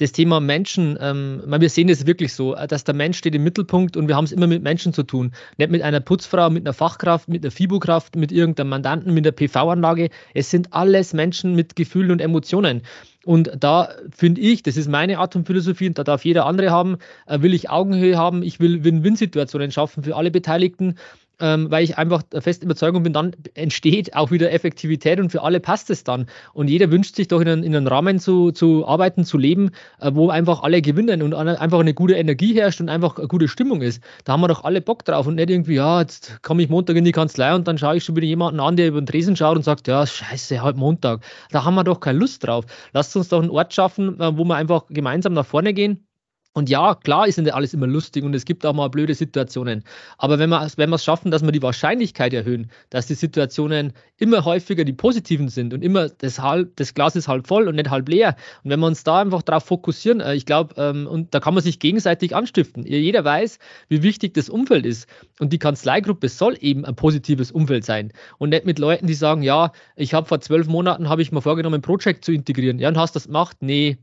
das 0.02 0.12
Thema 0.12 0.40
Menschen, 0.40 0.98
ähm, 1.00 1.44
wir 1.46 1.70
sehen 1.70 1.88
es 1.88 2.08
wirklich 2.08 2.34
so, 2.34 2.56
dass 2.56 2.84
der 2.84 2.96
Mensch 2.96 3.20
steht 3.20 3.36
im 3.36 3.44
Mittelpunkt 3.44 3.96
und 3.96 4.08
wir 4.08 4.16
haben 4.16 4.26
es 4.26 4.32
immer 4.32 4.48
mit 4.48 4.64
Menschen 4.64 4.94
zu 4.94 5.04
tun. 5.04 5.32
Nicht 5.58 5.70
mit 5.70 5.84
einer 5.84 6.00
Putzfrau, 6.00 6.50
mit 6.50 6.66
einer 6.66 6.74
Fachkraft, 6.74 7.30
mit 7.30 7.44
einer 7.44 7.52
Fibokraft, 7.52 8.16
mit 8.16 8.32
irgendeinem 8.32 8.70
Mandanten, 8.70 9.14
mit 9.14 9.26
einer 9.26 9.32
PV-Anlage. 9.32 10.10
Es 10.34 10.50
sind 10.50 10.74
alles 10.74 11.14
Menschen 11.14 11.56
mit 11.56 11.76
Gefühlen 11.76 12.10
und 12.10 12.20
Emotionen. 12.20 12.82
Und 13.24 13.52
da 13.60 13.90
finde 14.10 14.42
ich, 14.42 14.64
das 14.64 14.78
ist 14.78 14.90
meine 14.90 15.20
Art 15.20 15.34
von 15.34 15.46
Philosophie 15.46 15.88
und 15.88 16.00
da 16.00 16.04
darf 16.04 16.26
jeder 16.26 16.48
andere 16.48 16.72
haben, 16.72 16.98
äh, 17.28 17.42
will 17.42 17.54
ich 17.54 17.70
Augenhöhe 17.70 18.18
haben, 18.18 18.42
ich 18.42 18.60
will 18.60 18.84
Win-Win-Situationen 18.84 19.72
schaffen 19.72 20.04
für 20.04 20.16
alle 20.16 20.32
Beteiligten 20.32 20.96
ähm, 21.42 21.70
weil 21.70 21.84
ich 21.84 21.98
einfach 21.98 22.24
der 22.24 22.42
festen 22.42 22.66
Überzeugung 22.66 23.04
bin, 23.04 23.14
dann 23.14 23.36
entsteht 23.54 24.16
auch 24.16 24.32
wieder 24.32 24.52
Effektivität 24.52 25.20
und 25.20 25.32
für 25.32 25.42
alle 25.42 25.60
passt 25.60 25.90
es 25.90 26.04
dann. 26.04 26.28
Und 26.54 26.70
jeder 26.70 26.92
wünscht 26.92 27.16
sich 27.16 27.28
doch 27.28 27.42
in, 27.42 27.48
einen, 27.48 27.64
in 27.64 27.76
einem 27.76 27.88
Rahmen 27.88 28.20
zu, 28.20 28.52
zu 28.52 28.88
arbeiten, 28.88 29.26
zu 29.26 29.38
leben, 29.38 29.72
äh, 30.00 30.12
wo 30.14 30.30
einfach 30.30 30.64
alle 30.64 30.82
gewinnen 30.82 31.22
und 31.22 31.34
einfach 31.34 31.80
eine 31.80 31.94
gute 31.94 32.14
Energie 32.16 32.54
herrscht 32.54 32.80
und 32.80 32.90
einfach 32.90 33.18
eine 33.18 33.28
gute 33.28 33.48
Stimmung 33.48 33.82
ist. 33.82 34.02
Da 34.24 34.34
haben 34.34 34.42
wir 34.42 34.48
doch 34.48 34.64
alle 34.64 34.82
Bock 34.82 35.04
drauf 35.04 35.28
und 35.28 35.36
nicht 35.36 35.50
irgendwie, 35.50 35.76
ja, 35.76 36.02
jetzt 36.02 36.42
komme 36.44 36.62
ich 36.64 36.70
Montag 36.70 36.96
in 36.96 37.06
die 37.06 37.12
Kanzlei 37.12 37.54
und 37.56 37.68
dann 37.68 37.78
schaue 37.78 37.98
ich 37.98 38.04
schon 38.04 38.16
wieder 38.16 38.28
jemanden 38.28 38.60
an, 38.60 38.76
der 38.76 38.88
über 38.88 39.02
den 39.02 39.08
Tresen 39.08 39.36
schaut 39.36 39.58
und 39.58 39.64
sagt, 39.64 39.88
ja, 39.88 40.06
scheiße, 40.06 40.62
halt 40.62 40.78
Montag. 40.78 41.24
Da 41.52 41.66
haben 41.66 41.76
wir 41.76 41.84
doch 41.84 42.00
keine 42.00 42.20
Lust 42.20 42.46
drauf. 42.46 42.66
Lasst 42.94 43.16
uns 43.16 43.30
doch 43.30 43.42
einen 43.42 43.50
Ort 43.50 43.74
schaffen, 43.74 44.20
äh, 44.20 44.38
wo 44.38 44.46
wir 44.46 44.56
einfach 44.56 44.86
gemeinsam 44.90 45.34
nach 45.34 45.46
vorne 45.46 45.74
gehen 45.74 46.06
und 46.54 46.70
ja, 46.70 46.96
klar 46.96 47.28
ist 47.28 47.38
nicht 47.38 47.54
alles 47.54 47.74
immer 47.74 47.88
lustig 47.88 48.26
und 48.26 48.34
es 48.34 48.44
gibt 48.44 48.66
auch 48.66 48.74
mal 48.74 48.90
blöde 48.90 49.16
Situationen. 49.16 49.86
Aber 50.18 50.38
wenn 50.38 50.50
wir, 50.50 50.68
wenn 50.76 50.90
wir 50.90 50.96
es 50.96 51.04
schaffen, 51.04 51.32
dass 51.32 51.44
wir 51.44 51.52
die 51.54 51.62
Wahrscheinlichkeit 51.62 52.34
erhöhen, 52.34 52.70
dass 52.90 53.08
die 53.08 53.14
Situationen 53.14 53.94
immer 54.18 54.44
häufiger 54.44 54.84
die 54.84 54.92
positiven 54.92 55.48
sind 55.48 55.74
und 55.74 55.82
immer 55.82 56.10
das, 56.10 56.40
halb, 56.40 56.76
das 56.76 56.94
Glas 56.94 57.16
ist 57.16 57.30
halb 57.30 57.48
voll 57.48 57.70
und 57.70 57.76
nicht 57.76 57.90
halb 57.90 58.10
leer. 58.10 58.36
Und 58.66 58.70
wenn 58.70 58.82
wir 58.82 58.88
uns 58.88 59.06
da 59.06 59.22
einfach 59.22 59.44
darauf 59.44 59.64
fokussieren, 59.64 60.20
äh, 60.20 60.36
ich 60.36 60.46
glaube, 60.46 60.76
ähm, 60.78 61.08
und 61.08 61.34
da 61.34 61.40
kann 61.40 61.54
man 61.54 61.64
sich 61.64 61.80
gegenseitig 61.80 62.36
anstiften. 62.36 62.86
Jeder 62.86 63.24
weiß, 63.24 63.58
wie 63.88 64.04
wichtig 64.04 64.34
das 64.34 64.50
Umfeld 64.50 64.86
ist. 64.86 65.08
Und 65.40 65.54
die 65.54 65.60
Kanzleigruppe 65.60 66.28
soll 66.28 66.58
eben 66.60 66.84
ein 66.84 66.96
positives 66.98 67.52
Umfeld 67.52 67.86
sein. 67.86 68.12
Und 68.40 68.50
nicht 68.50 68.66
mit 68.66 68.78
Leuten, 68.78 69.08
die 69.08 69.14
sagen, 69.14 69.42
ja, 69.42 69.72
ich 69.96 70.14
habe 70.14 70.28
vor 70.28 70.42
zwölf 70.42 70.68
Monaten, 70.68 71.08
habe 71.08 71.22
ich 71.22 71.32
mir 71.32 71.42
vorgenommen, 71.42 71.76
ein 71.76 71.82
Projekt 71.82 72.26
zu 72.26 72.34
integrieren. 72.34 72.78
Ja, 72.78 72.90
und 72.90 72.98
hast 72.98 73.16
das 73.16 73.28
gemacht? 73.28 73.58
Nee 73.62 73.98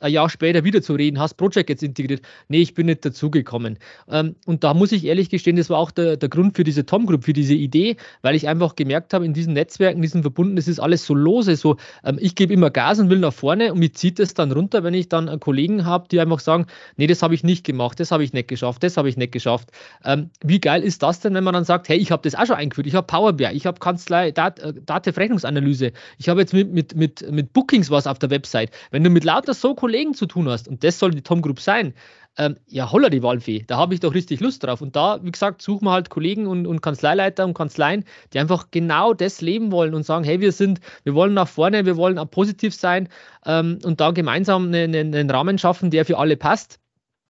ein 0.00 0.12
Jahr 0.12 0.28
später 0.28 0.64
wieder 0.64 0.82
zu 0.82 0.94
reden, 0.94 1.18
hast 1.18 1.34
Project 1.34 1.70
jetzt 1.70 1.82
integriert. 1.82 2.22
Nee, 2.48 2.60
ich 2.60 2.74
bin 2.74 2.86
nicht 2.86 3.04
dazugekommen. 3.04 3.78
Ähm, 4.08 4.36
und 4.46 4.64
da 4.64 4.74
muss 4.74 4.92
ich 4.92 5.04
ehrlich 5.04 5.30
gestehen, 5.30 5.56
das 5.56 5.70
war 5.70 5.78
auch 5.78 5.90
der, 5.90 6.16
der 6.16 6.28
Grund 6.28 6.56
für 6.56 6.64
diese 6.64 6.86
Tom 6.86 7.06
Group, 7.06 7.24
für 7.24 7.32
diese 7.32 7.54
Idee, 7.54 7.96
weil 8.22 8.34
ich 8.34 8.48
einfach 8.48 8.76
gemerkt 8.76 9.14
habe, 9.14 9.24
in 9.24 9.34
diesen 9.34 9.54
Netzwerken, 9.54 10.02
diesen 10.02 10.22
Verbunden, 10.22 10.56
das 10.56 10.68
ist 10.68 10.80
alles 10.80 11.04
so 11.04 11.14
lose. 11.14 11.56
So, 11.56 11.76
ähm, 12.04 12.18
ich 12.20 12.34
gebe 12.34 12.52
immer 12.52 12.70
Gas 12.70 12.98
und 12.98 13.10
will 13.10 13.18
nach 13.18 13.32
vorne 13.32 13.72
und 13.72 13.78
mir 13.78 13.92
zieht 13.92 14.20
es 14.20 14.34
dann 14.34 14.52
runter, 14.52 14.84
wenn 14.84 14.94
ich 14.94 15.08
dann 15.08 15.28
einen 15.28 15.40
Kollegen 15.40 15.84
habe, 15.84 16.08
die 16.08 16.20
einfach 16.20 16.40
sagen, 16.40 16.66
nee, 16.96 17.06
das 17.06 17.22
habe 17.22 17.34
ich 17.34 17.44
nicht 17.44 17.64
gemacht, 17.64 18.00
das 18.00 18.10
habe 18.10 18.24
ich 18.24 18.32
nicht 18.32 18.48
geschafft, 18.48 18.82
das 18.82 18.96
habe 18.96 19.08
ich 19.08 19.16
nicht 19.16 19.32
geschafft. 19.32 19.70
Ähm, 20.04 20.30
wie 20.42 20.60
geil 20.60 20.82
ist 20.82 21.02
das 21.02 21.20
denn, 21.20 21.34
wenn 21.34 21.44
man 21.44 21.54
dann 21.54 21.64
sagt, 21.64 21.88
hey, 21.88 21.98
ich 21.98 22.10
habe 22.10 22.22
das 22.22 22.34
auch 22.38 22.46
schon 22.46 22.56
eingeführt, 22.56 22.86
ich 22.86 22.94
habe 22.94 23.06
Power 23.06 23.32
BI, 23.32 23.46
ich 23.52 23.66
habe 23.66 23.78
Kanzlei, 23.78 24.30
Dat, 24.30 24.58
äh, 24.60 24.72
Datenrechnungsanalyse, 24.86 25.92
ich 26.18 26.28
habe 26.28 26.40
jetzt 26.40 26.52
mit, 26.52 26.72
mit, 26.72 26.96
mit, 26.96 27.30
mit 27.30 27.52
Bookings 27.52 27.90
was 27.90 28.06
auf 28.06 28.18
der 28.18 28.30
Website. 28.30 28.70
Wenn 28.90 29.04
du 29.04 29.10
mit 29.10 29.24
lauter 29.24 29.54
so 29.54 29.71
Kollegen 29.74 30.14
zu 30.14 30.26
tun 30.26 30.48
hast, 30.48 30.68
und 30.68 30.84
das 30.84 30.98
soll 30.98 31.10
die 31.12 31.22
Tom 31.22 31.42
Group 31.42 31.60
sein, 31.60 31.94
ähm, 32.38 32.56
ja, 32.66 32.90
holla 32.90 33.10
die 33.10 33.22
Waldfee, 33.22 33.64
da 33.66 33.76
habe 33.76 33.94
ich 33.94 34.00
doch 34.00 34.14
richtig 34.14 34.40
Lust 34.40 34.64
drauf. 34.64 34.80
Und 34.80 34.96
da, 34.96 35.20
wie 35.22 35.30
gesagt, 35.30 35.60
suchen 35.60 35.84
wir 35.84 35.92
halt 35.92 36.08
Kollegen 36.08 36.46
und, 36.46 36.66
und 36.66 36.80
Kanzleileiter 36.80 37.44
und 37.44 37.54
Kanzleien, 37.54 38.04
die 38.32 38.38
einfach 38.38 38.68
genau 38.70 39.12
das 39.12 39.40
leben 39.42 39.70
wollen 39.70 39.94
und 39.94 40.04
sagen, 40.04 40.24
hey, 40.24 40.40
wir 40.40 40.52
sind, 40.52 40.80
wir 41.04 41.14
wollen 41.14 41.34
nach 41.34 41.48
vorne, 41.48 41.84
wir 41.84 41.96
wollen 41.96 42.18
auch 42.18 42.30
positiv 42.30 42.74
sein 42.74 43.08
ähm, 43.44 43.78
und 43.84 44.00
da 44.00 44.12
gemeinsam 44.12 44.68
einen, 44.68 44.94
einen 44.94 45.30
Rahmen 45.30 45.58
schaffen, 45.58 45.90
der 45.90 46.06
für 46.06 46.18
alle 46.18 46.36
passt. 46.36 46.78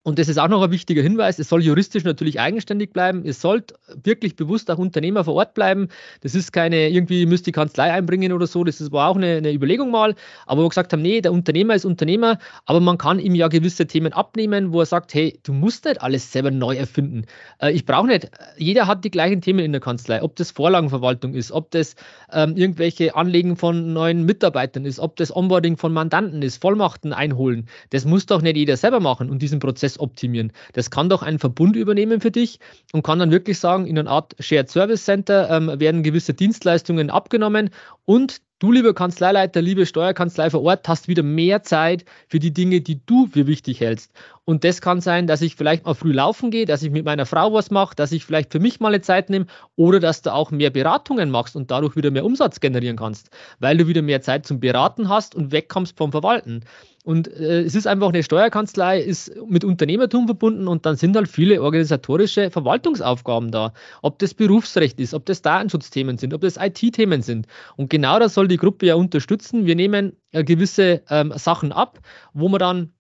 Und 0.06 0.20
das 0.20 0.30
ist 0.30 0.38
auch 0.38 0.48
noch 0.48 0.62
ein 0.62 0.70
wichtiger 0.70 1.02
Hinweis, 1.02 1.40
es 1.40 1.50
soll 1.50 1.64
juristisch 1.64 2.04
natürlich 2.04 2.40
eigenständig 2.40 2.94
bleiben. 2.94 3.24
Es 3.26 3.42
sollte 3.42 3.74
wirklich 4.04 4.36
bewusst 4.36 4.70
auch 4.70 4.78
Unternehmer 4.78 5.24
vor 5.24 5.34
Ort 5.34 5.56
bleiben. 5.56 5.88
Das 6.22 6.36
ist 6.36 6.54
keine, 6.54 6.90
irgendwie 6.90 7.26
müsst 7.26 7.48
die 7.48 7.52
Kanzlei 7.52 7.92
einbringen 7.92 8.32
oder 8.32 8.46
so. 8.46 8.64
Das 8.64 8.92
war 8.92 9.10
auch 9.10 9.16
eine, 9.16 9.38
eine 9.38 9.52
Überlegung 9.52 9.90
mal. 9.90 10.14
Aber 10.46 10.62
wo 10.62 10.66
wir 10.66 10.70
gesagt 10.70 10.94
haben, 10.94 11.02
nee, 11.02 11.22
der 11.22 11.34
Unternehmer 11.34 11.74
ist 11.74 11.86
Unternehmer, 11.86 12.38
aber 12.66 12.82
man 12.82 13.00
kann 13.00 13.18
ihm 13.18 13.34
ja 13.34 13.48
gewisse 13.48 13.88
Themen 13.88 14.14
abnehmen, 14.14 14.74
wo 14.74 14.82
er 14.82 14.86
sagt, 14.86 15.12
hey, 15.16 15.40
du 15.42 15.54
musst 15.54 15.86
nicht 15.86 16.00
alles 16.00 16.32
selber 16.32 16.52
neu 16.52 16.76
erfinden. 16.76 17.26
Äh, 17.60 17.72
ich 17.72 17.84
brauche 17.88 18.06
nicht, 18.06 18.30
jeder 18.58 18.86
hat 18.86 19.06
die 19.06 19.12
gleichen 19.12 19.42
Themen 19.42 19.66
in 19.66 19.72
der 19.72 19.82
Kanzlei. 19.82 20.22
Ob 20.22 20.36
das 20.36 20.52
Vorlagenverwaltung 20.52 21.34
ist, 21.34 21.52
ob 21.52 21.72
das 21.72 21.96
ähm, 22.32 22.56
irgendwelche 22.56 23.16
Anlegen 23.16 23.56
von 23.56 23.94
neuen 23.94 24.24
Mitarbeitern 24.24 24.86
ist, 24.86 25.00
ob 25.00 25.16
das 25.16 25.36
Onboarding 25.36 25.78
von 25.78 25.94
Mandanten 25.94 26.44
ist, 26.44 26.62
Vollmachten 26.62 27.12
einholen. 27.12 27.68
Das 27.90 28.06
muss 28.06 28.28
doch 28.28 28.44
nicht 28.44 28.56
jeder 28.56 28.78
selber 28.78 29.00
machen 29.00 29.32
und 29.32 29.42
diesen 29.42 29.58
Prozess 29.58 29.95
optimieren. 30.00 30.52
Das 30.74 30.92
kann 30.92 31.10
doch 31.10 31.24
ein 31.24 31.40
Verbund 31.40 31.76
übernehmen 31.76 32.22
für 32.22 32.32
dich 32.32 32.60
und 32.94 33.04
kann 33.04 33.20
dann 33.20 33.32
wirklich 33.32 33.60
sagen, 33.60 33.86
in 33.86 33.98
einer 33.98 34.10
Art 34.10 34.36
Shared 34.40 34.70
Service 34.70 35.06
Center 35.06 35.50
ähm, 35.50 35.80
werden 35.80 36.04
gewisse 36.04 36.34
Dienstleistungen 36.34 37.10
abgenommen 37.10 37.70
und 38.06 38.42
Du, 38.60 38.72
lieber 38.72 38.94
Kanzleileiter, 38.94 39.62
liebe 39.62 39.86
Steuerkanzlei 39.86 40.50
vor 40.50 40.64
Ort, 40.64 40.88
hast 40.88 41.10
wieder 41.10 41.24
mehr 41.24 41.64
Zeit 41.64 42.06
für 42.30 42.40
die 42.40 42.54
Dinge, 42.54 42.80
die 42.80 43.06
du 43.06 43.28
für 43.28 43.48
wichtig 43.48 43.82
hältst. 43.82 44.14
Und 44.46 44.64
das 44.64 44.80
kann 44.80 45.02
sein, 45.02 45.28
dass 45.28 45.42
ich 45.42 45.58
vielleicht 45.58 45.86
mal 45.86 45.94
früh 45.94 46.14
laufen 46.14 46.52
gehe, 46.52 46.66
dass 46.66 46.82
ich 46.82 46.90
mit 46.90 47.04
meiner 47.04 47.26
Frau 47.26 47.52
was 47.52 47.70
mache, 47.70 47.98
dass 47.98 48.14
ich 48.14 48.24
vielleicht 48.24 48.54
für 48.54 48.62
mich 48.62 48.80
mal 48.80 48.88
eine 48.88 49.02
Zeit 49.02 49.30
nehme 49.30 49.48
oder 49.76 50.00
dass 50.00 50.22
du 50.22 50.34
auch 50.34 50.52
mehr 50.52 50.70
Beratungen 50.70 51.32
machst 51.32 51.58
und 51.58 51.70
dadurch 51.70 51.98
wieder 51.98 52.12
mehr 52.12 52.24
Umsatz 52.24 52.62
generieren 52.62 52.96
kannst, 52.96 53.30
weil 53.60 53.76
du 53.76 53.88
wieder 53.88 54.02
mehr 54.02 54.22
Zeit 54.22 54.46
zum 54.46 54.62
Beraten 54.62 55.10
hast 55.10 55.36
und 55.36 55.52
wegkommst 55.52 55.98
vom 55.98 56.14
Verwalten. 56.14 56.64
Und 57.06 57.28
äh, 57.28 57.62
es 57.62 57.76
ist 57.76 57.86
einfach 57.86 58.10
eine 58.10 58.24
Steuerkanzlei, 58.24 59.00
ist 59.00 59.32
mit 59.48 59.64
Unternehmertum 59.64 60.26
verbunden 60.26 60.68
und 60.68 60.88
dann 60.88 60.96
sind 60.96 61.16
halt 61.16 61.28
viele 61.28 61.62
organisatorische 61.62 62.50
Verwaltungsaufgaben 62.50 63.52
da. 63.52 63.74
Ob 64.02 64.18
das 64.18 64.34
Berufsrecht 64.34 65.00
ist, 65.00 65.14
ob 65.14 65.24
das 65.28 65.44
Datenschutzthemen 65.44 66.18
sind, 66.18 66.34
ob 66.34 66.42
das 66.42 66.58
IT-Themen 66.58 67.22
sind. 67.22 67.46
Und 67.76 67.92
genau 67.92 68.18
das 68.18 68.34
soll 68.34 68.48
die 68.48 68.58
Gruppe 68.58 68.88
ja 68.88 68.96
unterstützen. 68.96 69.68
Wir 69.68 69.76
nehmen 69.76 70.14
äh, 70.32 70.44
gewisse 70.44 71.04
ähm, 71.12 71.32
Sachen 71.36 71.72
ab, 71.72 72.00
wo 72.34 72.50
man 72.50 72.60
dann 72.60 72.92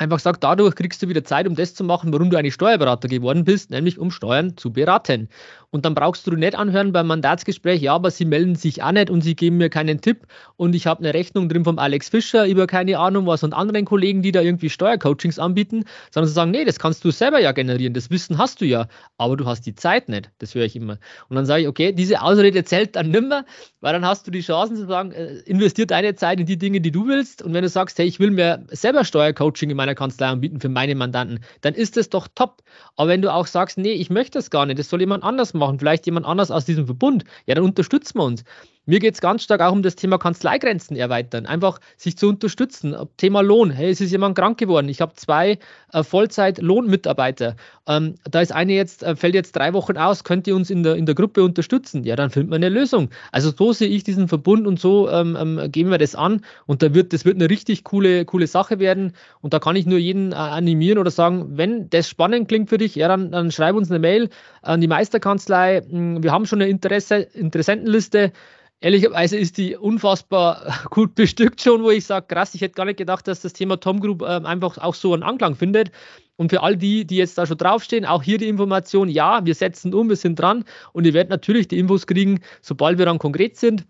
einfach 0.00 0.18
sagt, 0.18 0.42
dadurch 0.42 0.74
kriegst 0.74 1.02
du 1.02 1.08
wieder 1.08 1.24
Zeit, 1.24 1.46
um 1.46 1.54
das 1.54 1.74
zu 1.74 1.84
machen, 1.84 2.12
warum 2.12 2.30
du 2.30 2.38
eigentlich 2.38 2.54
Steuerberater 2.54 3.06
geworden 3.06 3.44
bist, 3.44 3.70
nämlich 3.70 3.98
um 3.98 4.10
Steuern 4.10 4.56
zu 4.56 4.72
beraten. 4.72 5.28
Und 5.70 5.84
dann 5.84 5.94
brauchst 5.94 6.26
du 6.26 6.32
nicht 6.32 6.56
anhören 6.56 6.92
beim 6.92 7.06
Mandatsgespräch, 7.06 7.80
ja, 7.80 7.94
aber 7.94 8.10
sie 8.10 8.24
melden 8.24 8.56
sich 8.56 8.82
auch 8.82 8.90
nicht 8.90 9.10
und 9.10 9.20
sie 9.20 9.36
geben 9.36 9.58
mir 9.58 9.68
keinen 9.68 10.00
Tipp 10.00 10.26
und 10.56 10.74
ich 10.74 10.86
habe 10.86 11.00
eine 11.00 11.14
Rechnung 11.14 11.48
drin 11.48 11.64
vom 11.64 11.78
Alex 11.78 12.08
Fischer 12.08 12.46
über 12.46 12.66
keine 12.66 12.98
Ahnung 12.98 13.26
was 13.26 13.44
und 13.44 13.52
anderen 13.52 13.84
Kollegen, 13.84 14.22
die 14.22 14.32
da 14.32 14.40
irgendwie 14.40 14.70
Steuercoachings 14.70 15.38
anbieten, 15.38 15.84
sondern 16.10 16.28
sie 16.28 16.34
sagen, 16.34 16.50
nee, 16.50 16.64
das 16.64 16.78
kannst 16.78 17.04
du 17.04 17.10
selber 17.10 17.38
ja 17.38 17.52
generieren, 17.52 17.94
das 17.94 18.10
Wissen 18.10 18.38
hast 18.38 18.62
du 18.62 18.64
ja, 18.64 18.88
aber 19.18 19.36
du 19.36 19.46
hast 19.46 19.66
die 19.66 19.74
Zeit 19.74 20.08
nicht. 20.08 20.30
Das 20.38 20.54
höre 20.54 20.64
ich 20.64 20.74
immer. 20.74 20.98
Und 21.28 21.36
dann 21.36 21.46
sage 21.46 21.62
ich, 21.62 21.68
okay, 21.68 21.92
diese 21.92 22.22
Ausrede 22.22 22.64
zählt 22.64 22.96
dann 22.96 23.10
nimmer, 23.10 23.44
weil 23.80 23.92
dann 23.92 24.04
hast 24.04 24.26
du 24.26 24.30
die 24.30 24.40
Chancen 24.40 24.76
zu 24.76 24.86
sagen, 24.86 25.12
äh, 25.12 25.34
investier 25.44 25.86
deine 25.86 26.14
Zeit 26.14 26.40
in 26.40 26.46
die 26.46 26.58
Dinge, 26.58 26.80
die 26.80 26.90
du 26.90 27.06
willst 27.06 27.42
und 27.42 27.54
wenn 27.54 27.62
du 27.62 27.68
sagst, 27.68 27.98
hey, 27.98 28.06
ich 28.06 28.18
will 28.18 28.30
mir 28.30 28.64
selber 28.70 29.04
Steuercoaching 29.04 29.70
in 29.70 29.76
meiner 29.76 29.89
meiner 29.90 29.94
Kanzlei 29.94 30.26
anbieten 30.26 30.60
für 30.60 30.68
meine 30.68 30.94
Mandanten, 30.94 31.40
dann 31.60 31.74
ist 31.74 31.96
das 31.96 32.08
doch 32.08 32.28
top. 32.34 32.62
Aber 32.96 33.08
wenn 33.08 33.22
du 33.22 33.32
auch 33.32 33.46
sagst, 33.46 33.78
nee, 33.78 33.92
ich 33.92 34.10
möchte 34.10 34.38
das 34.38 34.50
gar 34.50 34.66
nicht, 34.66 34.78
das 34.78 34.88
soll 34.88 35.00
jemand 35.00 35.24
anders 35.24 35.54
machen, 35.54 35.78
vielleicht 35.78 36.06
jemand 36.06 36.26
anders 36.26 36.50
aus 36.50 36.64
diesem 36.64 36.86
Verbund, 36.86 37.24
ja, 37.46 37.54
dann 37.54 37.64
unterstützen 37.64 38.18
wir 38.18 38.24
uns. 38.24 38.44
Mir 38.90 38.98
geht 38.98 39.14
es 39.14 39.20
ganz 39.20 39.44
stark 39.44 39.60
auch 39.60 39.70
um 39.70 39.84
das 39.84 39.94
Thema 39.94 40.18
Kanzleigrenzen 40.18 40.96
erweitern, 40.96 41.46
einfach 41.46 41.80
sich 41.96 42.18
zu 42.18 42.28
unterstützen. 42.28 42.96
Thema 43.18 43.40
Lohn. 43.40 43.70
Hey, 43.70 43.88
es 43.88 44.00
ist 44.00 44.10
jemand 44.10 44.36
krank 44.36 44.58
geworden. 44.58 44.88
Ich 44.88 45.00
habe 45.00 45.14
zwei 45.14 45.60
äh, 45.92 46.02
Vollzeit-Lohnmitarbeiter. 46.02 47.54
Ähm, 47.86 48.16
da 48.28 48.40
ist 48.40 48.50
eine 48.50 48.72
jetzt, 48.72 49.04
äh, 49.04 49.14
fällt 49.14 49.34
jetzt 49.36 49.54
drei 49.54 49.74
Wochen 49.74 49.96
aus, 49.96 50.24
könnt 50.24 50.48
ihr 50.48 50.56
uns 50.56 50.70
in 50.70 50.82
der, 50.82 50.96
in 50.96 51.06
der 51.06 51.14
Gruppe 51.14 51.44
unterstützen? 51.44 52.02
Ja, 52.02 52.16
dann 52.16 52.30
findet 52.30 52.50
man 52.50 52.56
eine 52.56 52.68
Lösung. 52.68 53.10
Also 53.30 53.52
so 53.56 53.72
sehe 53.72 53.86
ich 53.86 54.02
diesen 54.02 54.26
Verbund 54.26 54.66
und 54.66 54.80
so 54.80 55.08
ähm, 55.08 55.36
ähm, 55.38 55.70
gehen 55.70 55.88
wir 55.88 55.98
das 55.98 56.16
an. 56.16 56.40
Und 56.66 56.82
da 56.82 56.92
wird, 56.92 57.12
das 57.12 57.24
wird 57.24 57.36
eine 57.36 57.48
richtig 57.48 57.84
coole, 57.84 58.24
coole 58.24 58.48
Sache 58.48 58.80
werden. 58.80 59.12
Und 59.40 59.54
da 59.54 59.60
kann 59.60 59.76
ich 59.76 59.86
nur 59.86 59.98
jeden 59.98 60.32
äh, 60.32 60.34
animieren 60.34 60.98
oder 60.98 61.12
sagen, 61.12 61.56
wenn 61.56 61.88
das 61.90 62.08
spannend 62.08 62.48
klingt 62.48 62.68
für 62.68 62.78
dich, 62.78 62.96
ja, 62.96 63.06
dann, 63.06 63.30
dann 63.30 63.52
schreib 63.52 63.76
uns 63.76 63.88
eine 63.88 64.00
Mail 64.00 64.30
an 64.62 64.80
die 64.80 64.88
Meisterkanzlei. 64.88 65.80
Hm, 65.88 66.24
wir 66.24 66.32
haben 66.32 66.44
schon 66.44 66.60
eine 66.60 66.68
Interesse, 66.68 67.18
Interessentenliste 67.18 68.32
ehrlicherweise 68.80 69.36
ist 69.36 69.58
die 69.58 69.76
unfassbar 69.76 70.86
gut 70.90 71.14
bestückt 71.14 71.60
schon, 71.60 71.82
wo 71.82 71.90
ich 71.90 72.06
sage, 72.06 72.26
krass, 72.26 72.54
ich 72.54 72.60
hätte 72.60 72.74
gar 72.74 72.84
nicht 72.84 72.98
gedacht, 72.98 73.28
dass 73.28 73.40
das 73.40 73.52
Thema 73.52 73.78
Tom 73.78 74.00
Group 74.00 74.22
äh, 74.22 74.26
einfach 74.26 74.78
auch 74.78 74.94
so 74.94 75.14
einen 75.14 75.22
Anklang 75.22 75.54
findet. 75.54 75.92
Und 76.36 76.50
für 76.50 76.62
all 76.62 76.76
die, 76.76 77.06
die 77.06 77.16
jetzt 77.16 77.36
da 77.36 77.44
schon 77.44 77.58
draufstehen, 77.58 78.06
auch 78.06 78.22
hier 78.22 78.38
die 78.38 78.48
Information, 78.48 79.08
ja, 79.10 79.44
wir 79.44 79.54
setzen 79.54 79.92
um, 79.92 80.08
wir 80.08 80.16
sind 80.16 80.38
dran 80.38 80.64
und 80.92 81.06
ihr 81.06 81.12
werdet 81.12 81.30
natürlich 81.30 81.68
die 81.68 81.78
Infos 81.78 82.06
kriegen, 82.06 82.40
sobald 82.62 82.96
wir 82.96 83.04
dann 83.04 83.18
konkret 83.18 83.58
sind. 83.58 83.84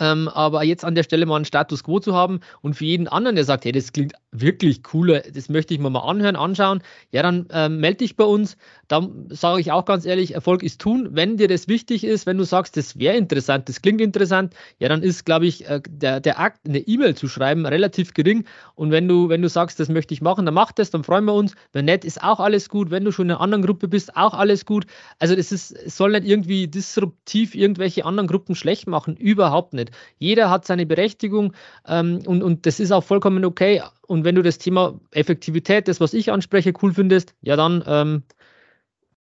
Ähm, 0.00 0.28
aber 0.28 0.62
jetzt 0.62 0.84
an 0.84 0.94
der 0.94 1.02
Stelle 1.02 1.26
mal 1.26 1.36
einen 1.36 1.44
Status 1.44 1.84
quo 1.84 1.98
zu 2.00 2.14
haben 2.14 2.40
und 2.60 2.74
für 2.74 2.84
jeden 2.84 3.08
anderen, 3.08 3.36
der 3.36 3.44
sagt, 3.44 3.64
hey, 3.64 3.72
das 3.72 3.92
klingt 3.92 4.14
wirklich 4.30 4.82
cool, 4.92 5.22
das 5.32 5.48
möchte 5.48 5.74
ich 5.74 5.80
mir 5.80 5.90
mal 5.90 6.00
anhören, 6.00 6.36
anschauen, 6.36 6.82
ja, 7.10 7.22
dann 7.22 7.46
ähm, 7.50 7.80
melde 7.80 7.98
dich 7.98 8.16
bei 8.16 8.24
uns. 8.24 8.56
Dann 8.88 9.28
sage 9.30 9.60
ich 9.60 9.72
auch 9.72 9.84
ganz 9.84 10.06
ehrlich, 10.06 10.34
Erfolg 10.34 10.62
ist 10.62 10.80
tun. 10.80 11.08
Wenn 11.12 11.36
dir 11.36 11.48
das 11.48 11.68
wichtig 11.68 12.04
ist, 12.04 12.26
wenn 12.26 12.38
du 12.38 12.44
sagst, 12.44 12.76
das 12.76 12.98
wäre 12.98 13.16
interessant, 13.16 13.68
das 13.68 13.82
klingt 13.82 14.00
interessant, 14.00 14.54
ja, 14.78 14.88
dann 14.88 15.02
ist, 15.02 15.24
glaube 15.24 15.46
ich, 15.46 15.68
äh, 15.68 15.80
der, 15.88 16.20
der 16.20 16.38
Akt, 16.38 16.60
eine 16.66 16.78
E-Mail 16.78 17.14
zu 17.14 17.28
schreiben, 17.28 17.66
relativ 17.66 18.14
gering. 18.14 18.44
Und 18.74 18.90
wenn 18.90 19.08
du, 19.08 19.28
wenn 19.28 19.42
du 19.42 19.48
sagst, 19.48 19.80
das 19.80 19.88
möchte 19.88 20.14
ich 20.14 20.22
machen, 20.22 20.44
dann 20.44 20.54
mach 20.54 20.72
das, 20.72 20.90
dann 20.90 21.04
freuen 21.04 21.24
wir 21.24 21.34
uns. 21.34 21.54
Wenn 21.72 21.86
nicht, 21.86 22.04
ist 22.04 22.22
auch 22.22 22.40
alles 22.40 22.68
gut. 22.68 22.90
Wenn 22.90 23.04
du 23.04 23.12
schon 23.12 23.26
in 23.26 23.32
einer 23.32 23.40
anderen 23.40 23.64
Gruppe 23.64 23.88
bist, 23.88 24.16
auch 24.16 24.34
alles 24.34 24.64
gut. 24.64 24.86
Also 25.18 25.34
es 25.34 25.50
soll 25.68 26.12
nicht 26.12 26.24
irgendwie 26.24 26.68
disruptiv 26.68 27.54
irgendwelche 27.54 28.04
anderen 28.04 28.28
Gruppen 28.28 28.54
schlecht 28.54 28.86
machen, 28.86 29.16
überhaupt 29.16 29.74
nicht. 29.74 29.87
Jeder 30.18 30.50
hat 30.50 30.66
seine 30.66 30.86
Berechtigung 30.86 31.52
ähm, 31.86 32.20
und, 32.26 32.42
und 32.42 32.66
das 32.66 32.80
ist 32.80 32.92
auch 32.92 33.04
vollkommen 33.04 33.44
okay. 33.44 33.82
Und 34.06 34.24
wenn 34.24 34.34
du 34.34 34.42
das 34.42 34.58
Thema 34.58 35.00
Effektivität, 35.10 35.88
das, 35.88 36.00
was 36.00 36.14
ich 36.14 36.32
anspreche, 36.32 36.72
cool 36.82 36.92
findest, 36.92 37.34
ja 37.40 37.56
dann 37.56 37.82
ähm, 37.86 38.22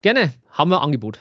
gerne, 0.02 0.34
haben 0.50 0.72
wir 0.72 0.80
ein 0.80 0.84
Angebot. 0.84 1.20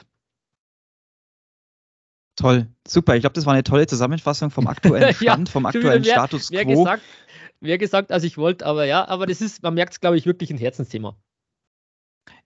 Toll, 2.35 2.67
super. 2.87 3.15
Ich 3.15 3.21
glaube, 3.21 3.33
das 3.33 3.45
war 3.45 3.53
eine 3.53 3.63
tolle 3.63 3.87
Zusammenfassung 3.87 4.51
vom 4.51 4.67
aktuellen 4.67 5.13
Stand, 5.15 5.49
ja, 5.49 5.51
vom 5.51 5.65
aktuellen 5.65 6.05
wer, 6.05 6.11
Status 6.11 6.49
quo. 6.49 6.55
Wer 6.55 6.65
gesagt, 6.65 7.03
wer 7.59 7.77
gesagt, 7.77 8.11
als 8.11 8.23
ich 8.23 8.37
wollte, 8.37 8.65
aber 8.65 8.85
ja, 8.85 9.07
aber 9.07 9.25
das 9.25 9.41
ist, 9.41 9.63
man 9.63 9.73
merkt 9.73 9.93
es, 9.93 9.99
glaube 9.99 10.17
ich, 10.17 10.25
wirklich 10.25 10.51
ein 10.51 10.57
Herzensthema. 10.57 11.17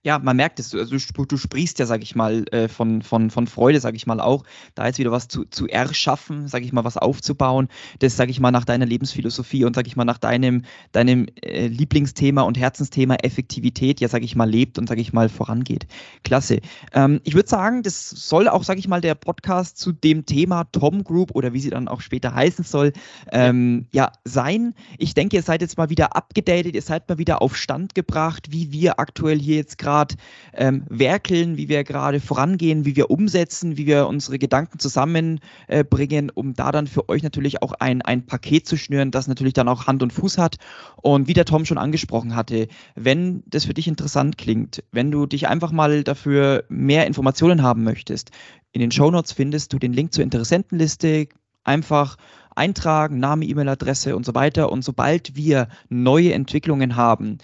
Ja, 0.04 0.18
man 0.18 0.36
merkt 0.36 0.58
es, 0.58 0.74
also 0.74 0.96
du, 0.96 1.36
sprichst 1.36 1.78
ja, 1.78 1.86
sag 1.86 2.02
ich 2.02 2.16
mal, 2.16 2.44
äh, 2.50 2.66
von, 2.66 3.02
von, 3.02 3.30
von 3.30 3.46
Freude, 3.46 3.78
sag 3.78 3.94
ich 3.94 4.04
mal 4.04 4.20
auch, 4.20 4.42
da 4.74 4.86
jetzt 4.86 4.98
wieder 4.98 5.12
was 5.12 5.28
zu, 5.28 5.44
zu 5.44 5.68
erschaffen, 5.68 6.48
sag 6.48 6.64
ich 6.64 6.72
mal, 6.72 6.84
was 6.84 6.96
aufzubauen, 6.96 7.68
das, 8.00 8.16
sag 8.16 8.28
ich 8.28 8.40
mal, 8.40 8.50
nach 8.50 8.64
deiner 8.64 8.84
Lebensphilosophie 8.84 9.64
und, 9.64 9.76
sag 9.76 9.86
ich 9.86 9.94
mal, 9.94 10.04
nach 10.04 10.18
deinem, 10.18 10.64
deinem 10.90 11.26
äh, 11.40 11.68
Lieblingsthema 11.68 12.42
und 12.42 12.58
Herzensthema 12.58 13.14
Effektivität, 13.14 14.00
ja, 14.00 14.08
sag 14.08 14.24
ich 14.24 14.34
mal, 14.34 14.50
lebt 14.50 14.76
und, 14.76 14.88
sag 14.88 14.98
ich 14.98 15.12
mal, 15.12 15.28
vorangeht. 15.28 15.86
Klasse. 16.24 16.58
Ähm, 16.92 17.20
ich 17.22 17.34
würde 17.34 17.48
sagen, 17.48 17.84
das 17.84 18.10
soll 18.10 18.48
auch, 18.48 18.64
sag 18.64 18.78
ich 18.78 18.88
mal, 18.88 19.00
der 19.00 19.14
Podcast 19.14 19.78
zu 19.78 19.92
dem 19.92 20.26
Thema 20.26 20.64
Tom 20.72 21.04
Group 21.04 21.30
oder 21.36 21.52
wie 21.52 21.60
sie 21.60 21.70
dann 21.70 21.86
auch 21.86 22.00
später 22.00 22.34
heißen 22.34 22.64
soll, 22.64 22.92
ähm, 23.30 23.86
ja, 23.92 24.10
sein. 24.24 24.74
Ich 24.98 25.14
denke, 25.14 25.36
ihr 25.36 25.42
seid 25.42 25.60
jetzt 25.60 25.78
mal 25.78 25.90
wieder 25.90 26.16
abgedatet, 26.16 26.74
ihr 26.74 26.82
seid 26.82 27.08
mal 27.08 27.18
wieder 27.18 27.40
auf 27.40 27.56
Stand 27.56 27.94
gebracht, 27.94 28.50
wie 28.50 28.72
wir 28.72 28.98
aktuell 28.98 29.38
hier 29.38 29.54
jetzt 29.54 29.78
gerade 29.78 29.91
gerade 29.92 30.14
ähm, 30.54 30.84
werkeln, 30.88 31.56
wie 31.56 31.68
wir 31.68 31.84
gerade 31.84 32.20
vorangehen, 32.20 32.84
wie 32.84 32.96
wir 32.96 33.10
umsetzen, 33.10 33.76
wie 33.76 33.86
wir 33.86 34.06
unsere 34.06 34.38
Gedanken 34.38 34.78
zusammenbringen, 34.78 36.28
äh, 36.28 36.32
um 36.34 36.54
da 36.54 36.72
dann 36.72 36.86
für 36.86 37.08
euch 37.08 37.22
natürlich 37.22 37.62
auch 37.62 37.72
ein, 37.72 38.02
ein 38.02 38.24
Paket 38.24 38.66
zu 38.66 38.76
schnüren, 38.76 39.10
das 39.10 39.28
natürlich 39.28 39.52
dann 39.52 39.68
auch 39.68 39.86
Hand 39.86 40.02
und 40.02 40.12
Fuß 40.12 40.38
hat. 40.38 40.56
Und 41.02 41.28
wie 41.28 41.34
der 41.34 41.44
Tom 41.44 41.64
schon 41.64 41.78
angesprochen 41.78 42.34
hatte, 42.34 42.68
wenn 42.94 43.42
das 43.46 43.66
für 43.66 43.74
dich 43.74 43.86
interessant 43.86 44.38
klingt, 44.38 44.82
wenn 44.92 45.10
du 45.10 45.26
dich 45.26 45.48
einfach 45.48 45.72
mal 45.72 46.04
dafür 46.04 46.64
mehr 46.68 47.06
Informationen 47.06 47.62
haben 47.62 47.84
möchtest, 47.84 48.30
in 48.72 48.80
den 48.80 48.90
Shownotes 48.90 49.32
findest 49.32 49.72
du 49.72 49.78
den 49.78 49.92
Link 49.92 50.14
zur 50.14 50.24
Interessentenliste. 50.24 51.28
Einfach 51.64 52.16
eintragen, 52.56 53.18
Name, 53.18 53.44
E-Mail-Adresse 53.44 54.16
und 54.16 54.24
so 54.24 54.34
weiter. 54.34 54.72
Und 54.72 54.82
sobald 54.82 55.36
wir 55.36 55.68
neue 55.88 56.32
Entwicklungen 56.32 56.96
haben, 56.96 57.38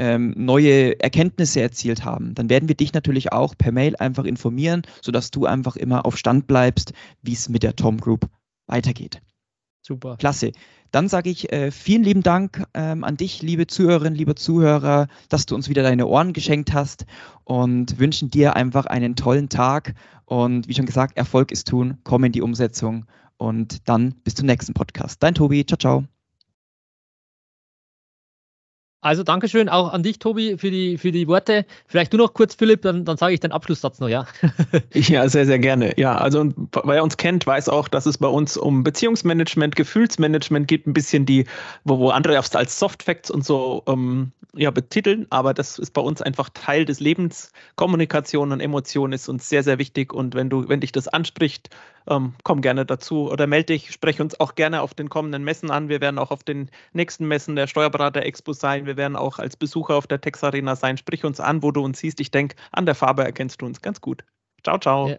ähm, 0.00 0.32
neue 0.34 0.98
Erkenntnisse 0.98 1.60
erzielt 1.60 2.04
haben, 2.04 2.34
dann 2.34 2.48
werden 2.48 2.68
wir 2.68 2.74
dich 2.74 2.94
natürlich 2.94 3.32
auch 3.32 3.54
per 3.56 3.70
Mail 3.70 3.94
einfach 3.96 4.24
informieren, 4.24 4.82
sodass 5.02 5.30
du 5.30 5.44
einfach 5.44 5.76
immer 5.76 6.06
auf 6.06 6.16
Stand 6.16 6.46
bleibst, 6.46 6.94
wie 7.22 7.34
es 7.34 7.50
mit 7.50 7.62
der 7.62 7.76
Tom 7.76 7.98
Group 7.98 8.26
weitergeht. 8.66 9.20
Super. 9.82 10.16
Klasse. 10.16 10.52
Dann 10.90 11.08
sage 11.08 11.30
ich 11.30 11.52
äh, 11.52 11.70
vielen 11.70 12.02
lieben 12.02 12.22
Dank 12.22 12.64
ähm, 12.74 13.04
an 13.04 13.16
dich, 13.16 13.42
liebe 13.42 13.66
Zuhörerinnen, 13.66 14.14
liebe 14.14 14.34
Zuhörer, 14.34 15.06
dass 15.28 15.46
du 15.46 15.54
uns 15.54 15.68
wieder 15.68 15.82
deine 15.82 16.06
Ohren 16.06 16.32
geschenkt 16.32 16.72
hast 16.72 17.04
und 17.44 17.98
wünschen 17.98 18.30
dir 18.30 18.56
einfach 18.56 18.86
einen 18.86 19.16
tollen 19.16 19.48
Tag. 19.48 19.94
Und 20.24 20.66
wie 20.66 20.74
schon 20.74 20.86
gesagt, 20.86 21.16
Erfolg 21.16 21.52
ist 21.52 21.68
tun, 21.68 21.98
komm 22.04 22.24
in 22.24 22.32
die 22.32 22.42
Umsetzung 22.42 23.04
und 23.36 23.88
dann 23.88 24.14
bis 24.24 24.34
zum 24.34 24.46
nächsten 24.46 24.74
Podcast. 24.74 25.22
Dein 25.22 25.34
Tobi, 25.34 25.64
ciao, 25.64 25.78
ciao. 25.78 26.19
Also 29.02 29.22
Dankeschön 29.22 29.70
auch 29.70 29.92
an 29.92 30.02
dich, 30.02 30.18
Tobi, 30.18 30.58
für 30.58 30.70
die, 30.70 30.98
für 30.98 31.10
die 31.10 31.26
Worte. 31.26 31.64
Vielleicht 31.86 32.12
du 32.12 32.18
noch 32.18 32.34
kurz, 32.34 32.54
Philipp, 32.54 32.82
dann, 32.82 33.06
dann 33.06 33.16
sage 33.16 33.32
ich 33.32 33.40
den 33.40 33.50
Abschlusssatz 33.50 33.98
noch, 33.98 34.08
ja. 34.08 34.26
ja, 34.94 35.26
sehr, 35.28 35.46
sehr 35.46 35.58
gerne. 35.58 35.98
Ja, 35.98 36.18
also 36.18 36.52
wer 36.84 37.02
uns 37.02 37.16
kennt, 37.16 37.46
weiß 37.46 37.70
auch, 37.70 37.88
dass 37.88 38.04
es 38.04 38.18
bei 38.18 38.28
uns 38.28 38.58
um 38.58 38.84
Beziehungsmanagement, 38.84 39.74
Gefühlsmanagement 39.74 40.68
geht, 40.68 40.86
ein 40.86 40.92
bisschen 40.92 41.24
die, 41.24 41.46
wo, 41.84 41.98
wo 41.98 42.10
andere 42.10 42.36
als 42.36 42.78
Soft 42.78 43.02
Facts 43.02 43.30
und 43.30 43.44
so 43.44 43.82
ähm, 43.86 44.32
ja, 44.54 44.70
betiteln, 44.70 45.26
aber 45.30 45.54
das 45.54 45.78
ist 45.78 45.92
bei 45.92 46.00
uns 46.00 46.20
einfach 46.20 46.50
Teil 46.52 46.84
des 46.84 47.00
Lebens. 47.00 47.52
Kommunikation 47.76 48.52
und 48.52 48.60
Emotion 48.60 49.12
ist 49.12 49.28
uns 49.28 49.48
sehr, 49.48 49.62
sehr 49.62 49.78
wichtig 49.78 50.12
und 50.12 50.34
wenn 50.34 50.50
du, 50.50 50.68
wenn 50.68 50.80
dich 50.80 50.92
das 50.92 51.08
anspricht, 51.08 51.70
ähm, 52.08 52.34
komm 52.42 52.60
gerne 52.62 52.84
dazu 52.86 53.30
oder 53.30 53.46
melde 53.46 53.74
dich, 53.74 53.90
spreche 53.92 54.22
uns 54.22 54.38
auch 54.40 54.54
gerne 54.54 54.82
auf 54.82 54.94
den 54.94 55.08
kommenden 55.08 55.44
Messen 55.44 55.70
an. 55.70 55.88
Wir 55.88 56.00
werden 56.00 56.18
auch 56.18 56.30
auf 56.30 56.42
den 56.42 56.70
nächsten 56.92 57.26
Messen 57.26 57.56
der 57.56 57.66
Steuerberater 57.66 58.22
Expo 58.22 58.52
sein. 58.52 58.86
Wir 58.90 58.96
werden 58.96 59.14
auch 59.14 59.38
als 59.38 59.56
Besucher 59.56 59.94
auf 59.94 60.08
der 60.08 60.20
Tex 60.20 60.42
Arena 60.42 60.74
sein. 60.74 60.96
Sprich 60.96 61.24
uns 61.24 61.38
an, 61.38 61.62
wo 61.62 61.70
du 61.70 61.80
uns 61.80 62.00
siehst. 62.00 62.18
Ich 62.18 62.32
denke, 62.32 62.56
an 62.72 62.86
der 62.86 62.96
Farbe 62.96 63.22
erkennst 63.22 63.62
du 63.62 63.66
uns 63.66 63.80
ganz 63.82 64.00
gut. 64.00 64.24
Ciao, 64.64 64.78
ciao. 64.78 65.10
Ja. 65.10 65.16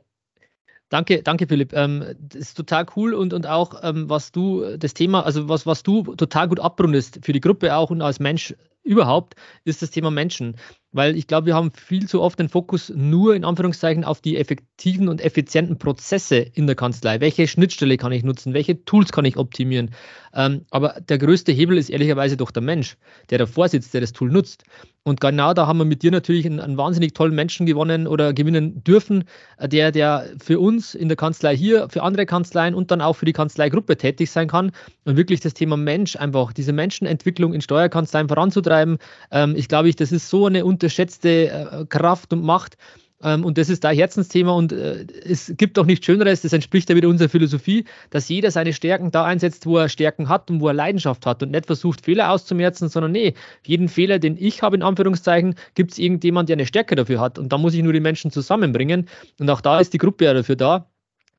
Danke, 0.90 1.24
danke 1.24 1.48
Philipp. 1.48 1.72
Ähm, 1.72 2.04
das 2.20 2.42
ist 2.42 2.56
total 2.56 2.86
cool 2.98 3.14
und, 3.14 3.32
und 3.32 3.48
auch, 3.48 3.82
ähm, 3.82 4.10
was 4.10 4.34
du, 4.34 4.76
das 4.76 4.94
Thema, 4.94 5.26
also 5.26 5.48
was, 5.48 5.66
was 5.66 5.84
du 5.84 6.04
total 6.16 6.50
gut 6.50 6.60
abrundest 6.60 7.20
für 7.24 7.32
die 7.32 7.40
Gruppe 7.40 7.74
auch 7.74 7.92
und 7.92 8.02
als 8.02 8.20
Mensch 8.20 8.54
überhaupt, 8.84 9.36
ist 9.64 9.82
das 9.82 9.92
Thema 9.92 10.12
Menschen. 10.12 10.58
Weil 10.94 11.16
ich 11.16 11.28
glaube, 11.28 11.48
wir 11.48 11.56
haben 11.56 11.72
viel 11.72 12.08
zu 12.08 12.22
oft 12.22 12.38
den 12.38 12.50
Fokus 12.50 12.92
nur 12.94 13.36
in 13.36 13.46
Anführungszeichen 13.46 14.04
auf 14.04 14.20
die 14.20 14.38
effektiven 14.38 15.08
und 15.08 15.22
effizienten 15.22 15.78
Prozesse 15.78 16.38
in 16.38 16.68
der 16.68 16.76
Kanzlei. 16.76 17.22
Welche 17.22 17.48
Schnittstelle 17.48 17.98
kann 17.98 18.12
ich 18.12 18.24
nutzen? 18.24 18.54
Welche 18.54 18.84
Tools 18.84 19.12
kann 19.12 19.26
ich 19.26 19.38
optimieren? 19.38 19.92
Ähm, 20.34 20.66
aber 20.70 20.96
der 21.08 21.18
größte 21.18 21.52
Hebel 21.52 21.78
ist 21.78 21.90
ehrlicherweise 21.90 22.38
doch 22.38 22.52
der 22.52 22.64
Mensch, 22.64 22.98
der 23.30 23.38
davor 23.38 23.70
sitzt, 23.70 23.94
der 23.94 24.02
das 24.02 24.14
Tool 24.14 24.32
nutzt. 24.32 24.64
Und 25.04 25.20
genau 25.20 25.56
da 25.56 25.66
haben 25.66 25.80
wir 25.80 25.86
mit 25.86 26.04
dir 26.04 26.12
natürlich 26.12 26.46
einen, 26.46 26.60
einen, 26.60 26.78
wahnsinnig 26.78 27.14
tollen 27.14 27.34
Menschen 27.34 27.66
gewonnen 27.66 28.06
oder 28.06 28.34
gewinnen 28.34 28.84
dürfen, 28.84 29.24
äh, 29.58 29.68
der, 29.68 29.92
der 29.92 30.28
für 30.40 30.60
uns 30.60 30.94
in 30.94 31.08
der 31.08 31.18
Kanzlei 31.18 31.58
hier, 31.58 31.90
für 31.90 32.04
andere 32.04 32.28
Kanzleien 32.28 32.76
und 32.76 32.92
dann 32.92 33.02
auch 33.02 33.14
für 33.14 33.26
die 33.26 33.34
Kanzleigruppe 33.34 33.98
tätig 33.98 34.30
sein 34.30 34.48
kann 34.48 34.72
und 35.06 35.18
wirklich 35.18 35.40
das 35.40 35.56
Thema 35.56 35.76
Mensch 35.76 36.16
einfach, 36.18 36.54
diese 36.54 36.72
Menschenentwicklung 36.72 37.54
in 37.54 37.62
Steuerkanzleien 37.62 38.28
voranzutreiben. 38.28 39.00
Ähm, 39.32 39.56
ich 39.56 39.68
glaube, 39.68 39.92
das 39.92 40.12
ist 40.12 40.30
so 40.30 40.46
eine 40.46 40.66
unterschätzte 40.82 41.30
äh, 41.50 41.86
Kraft 41.88 42.34
und 42.34 42.44
Macht, 42.44 42.78
ähm, 43.24 43.46
und 43.46 43.58
das 43.58 43.70
ist 43.70 43.84
da 43.84 43.92
Herzensthema 43.92 44.52
und 44.52 44.72
äh, 44.74 45.06
es 45.26 45.54
gibt 45.58 45.78
auch 45.78 45.86
nichts 45.86 46.06
Schöneres, 46.06 46.42
das 46.42 46.54
entspricht 46.54 46.90
ja 46.90 46.96
wieder 46.96 47.10
unserer 47.10 47.30
Philosophie, 47.30 47.86
dass 48.10 48.30
jeder 48.30 48.52
seine 48.52 48.74
Stärken 48.74 49.12
da 49.12 49.26
einsetzt, 49.26 49.66
wo 49.66 49.78
er 49.78 49.90
Stärken 49.90 50.30
hat 50.30 50.50
und 50.50 50.62
wo 50.62 50.68
er 50.68 50.74
Leidenschaft 50.74 51.26
hat 51.26 51.44
und 51.44 51.52
nicht 51.52 51.68
versucht, 51.68 52.04
Fehler 52.04 52.32
auszumerzen, 52.32 52.90
sondern 52.90 53.12
nee, 53.12 53.34
jeden 53.66 53.90
Fehler, 53.90 54.20
den 54.20 54.38
ich 54.38 54.62
habe, 54.62 54.76
in 54.76 54.84
Anführungszeichen, 54.84 55.56
gibt 55.76 55.92
es 55.92 56.00
irgendjemand, 56.00 56.50
der 56.50 56.56
eine 56.56 56.66
Stärke 56.66 56.96
dafür 56.96 57.20
hat. 57.20 57.38
Und 57.38 57.52
da 57.52 57.58
muss 57.58 57.74
ich 57.74 57.84
nur 57.84 57.94
die 57.94 58.00
Menschen 58.00 58.32
zusammenbringen. 58.32 59.08
Und 59.40 59.50
auch 59.50 59.62
da 59.62 59.80
ist 59.80 59.94
die 59.94 59.98
Gruppe 59.98 60.26
ja 60.26 60.34
dafür 60.34 60.56
da 60.56 60.91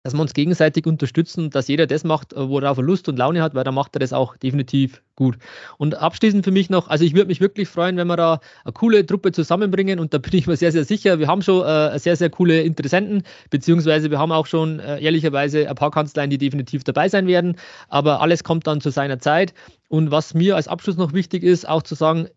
dass 0.03 0.15
wir 0.15 0.21
uns 0.21 0.35
gegenseitig 0.35 0.87
unterstützen, 0.87 1.51
dass 1.51 1.69
jeder 1.69 1.87
das 1.87 2.05
macht, 2.05 2.33
äh, 2.33 2.49
worauf 2.49 2.77
er 2.77 2.83
Lust 2.83 3.09
und 3.09 3.19
Laune 3.19 3.43
hat, 3.43 3.55
weil 3.55 3.65
dann 3.65 3.75
macht 3.75 3.95
er 3.97 4.01
das 4.01 4.13
auch 4.13 4.37
definitiv 4.37 5.03
gut. 5.15 5.37
Und 5.79 5.95
abschließend 5.95 6.45
für 6.45 6.51
mich 6.51 6.71
noch, 6.71 6.89
also 6.89 7.05
ich 7.05 7.15
würde 7.15 7.29
mich 7.29 7.41
wirklich 7.41 7.69
freuen, 7.69 7.97
wenn 7.97 8.09
wir 8.09 8.17
da 8.17 8.41
eine 8.65 8.73
coole 8.73 9.07
Truppe 9.07 9.31
zusammenbringen 9.33 10.01
und 10.01 10.13
da 10.13 10.19
bin 10.19 10.35
ich 10.35 10.47
mir 10.47 10.57
sehr, 10.57 10.73
sehr 10.73 10.85
sicher. 10.85 11.19
Wir 11.19 11.29
haben 11.29 11.43
schon 11.43 11.65
äh, 11.65 11.99
sehr, 11.99 12.17
sehr 12.17 12.31
coole 12.31 12.63
Interessenten, 12.63 13.23
beziehungsweise 13.51 14.11
wir 14.11 14.19
haben 14.19 14.33
auch 14.33 14.47
schon 14.47 14.81
äh, 14.81 15.01
ehrlicherweise 15.01 15.69
ein 15.69 15.75
paar 15.77 15.91
Kanzleien, 15.91 16.31
die 16.31 16.39
definitiv 16.39 16.83
dabei 16.83 17.09
sein 17.09 17.27
werden, 17.27 17.57
aber 17.89 18.21
alles 18.21 18.43
kommt 18.43 18.67
dann 18.67 18.81
zu 18.81 18.91
seiner 18.91 19.21
Zeit. 19.21 19.55
Und 19.89 20.11
was 20.11 20.35
mir 20.35 20.57
als 20.57 20.69
Abschluss 20.69 20.97
noch 20.97 21.13
wichtig 21.13 21.43
ist, 21.45 21.69
auch 21.69 21.83
zu 21.83 21.95
sagen, 21.95 22.29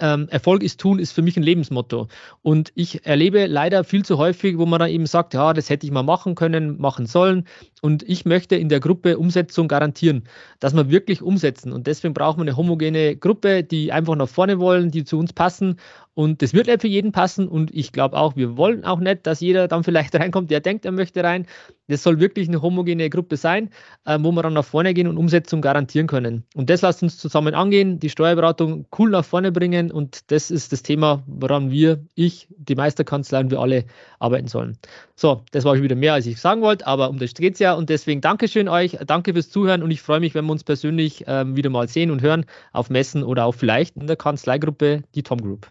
ähm, 0.00 0.28
Erfolg 0.30 0.62
ist 0.62 0.80
tun, 0.80 0.98
ist 0.98 1.12
für 1.12 1.22
mich 1.22 1.36
ein 1.36 1.42
Lebensmotto. 1.42 2.08
Und 2.42 2.72
ich 2.74 3.06
erlebe 3.06 3.46
leider 3.46 3.84
viel 3.84 4.04
zu 4.04 4.18
häufig, 4.18 4.58
wo 4.58 4.66
man 4.66 4.80
dann 4.80 4.90
eben 4.90 5.06
sagt, 5.06 5.34
ja, 5.34 5.52
das 5.52 5.70
hätte 5.70 5.86
ich 5.86 5.92
mal 5.92 6.02
machen 6.02 6.34
können, 6.34 6.80
machen 6.80 7.06
sollen. 7.06 7.46
Und 7.82 8.02
ich 8.02 8.24
möchte 8.24 8.56
in 8.56 8.68
der 8.68 8.80
Gruppe 8.80 9.18
Umsetzung 9.18 9.68
garantieren, 9.68 10.24
dass 10.58 10.74
wir 10.74 10.90
wirklich 10.90 11.22
umsetzen. 11.22 11.72
Und 11.72 11.86
deswegen 11.86 12.14
brauchen 12.14 12.38
wir 12.38 12.42
eine 12.42 12.56
homogene 12.56 13.16
Gruppe, 13.16 13.62
die 13.62 13.92
einfach 13.92 14.16
nach 14.16 14.28
vorne 14.28 14.58
wollen, 14.58 14.90
die 14.90 15.04
zu 15.04 15.18
uns 15.18 15.32
passen 15.32 15.76
und 16.20 16.42
das 16.42 16.52
wird 16.52 16.66
nicht 16.66 16.82
für 16.82 16.86
jeden 16.86 17.12
passen. 17.12 17.48
Und 17.48 17.74
ich 17.74 17.92
glaube 17.92 18.14
auch, 18.18 18.36
wir 18.36 18.58
wollen 18.58 18.84
auch 18.84 19.00
nicht, 19.00 19.26
dass 19.26 19.40
jeder 19.40 19.68
dann 19.68 19.84
vielleicht 19.84 20.14
reinkommt, 20.20 20.50
der 20.50 20.60
denkt, 20.60 20.84
er 20.84 20.92
möchte 20.92 21.24
rein. 21.24 21.46
Das 21.88 22.02
soll 22.02 22.20
wirklich 22.20 22.46
eine 22.46 22.60
homogene 22.60 23.08
Gruppe 23.08 23.38
sein, 23.38 23.70
äh, 24.04 24.18
wo 24.20 24.30
wir 24.30 24.42
dann 24.42 24.52
nach 24.52 24.66
vorne 24.66 24.92
gehen 24.92 25.08
und 25.08 25.16
Umsetzung 25.16 25.62
garantieren 25.62 26.06
können. 26.06 26.44
Und 26.54 26.68
das 26.68 26.82
lasst 26.82 27.02
uns 27.02 27.16
zusammen 27.16 27.54
angehen, 27.54 28.00
die 28.00 28.10
Steuerberatung 28.10 28.84
cool 28.98 29.08
nach 29.08 29.24
vorne 29.24 29.50
bringen. 29.50 29.90
Und 29.90 30.30
das 30.30 30.50
ist 30.50 30.72
das 30.72 30.82
Thema, 30.82 31.22
woran 31.26 31.70
wir, 31.70 32.04
ich, 32.14 32.48
die 32.50 32.74
Meisterkanzlei 32.74 33.40
und 33.40 33.50
wir 33.50 33.58
alle 33.58 33.86
arbeiten 34.18 34.46
sollen. 34.46 34.76
So, 35.16 35.42
das 35.52 35.64
war 35.64 35.80
wieder 35.80 35.96
mehr, 35.96 36.12
als 36.12 36.26
ich 36.26 36.38
sagen 36.38 36.60
wollte, 36.60 36.86
aber 36.86 37.08
um 37.08 37.18
das 37.18 37.32
geht 37.32 37.54
es 37.54 37.60
ja. 37.60 37.72
Und 37.72 37.88
deswegen 37.88 38.20
Dankeschön 38.20 38.68
euch, 38.68 38.98
danke 39.06 39.32
fürs 39.32 39.48
Zuhören 39.48 39.82
und 39.82 39.90
ich 39.90 40.02
freue 40.02 40.20
mich, 40.20 40.34
wenn 40.34 40.44
wir 40.44 40.52
uns 40.52 40.64
persönlich 40.64 41.24
ähm, 41.26 41.56
wieder 41.56 41.70
mal 41.70 41.88
sehen 41.88 42.10
und 42.10 42.20
hören 42.20 42.44
auf 42.74 42.90
Messen 42.90 43.22
oder 43.22 43.46
auch 43.46 43.54
vielleicht 43.54 43.96
in 43.96 44.06
der 44.06 44.16
Kanzleigruppe, 44.16 45.02
die 45.14 45.22
Tom 45.22 45.40
Group. 45.40 45.70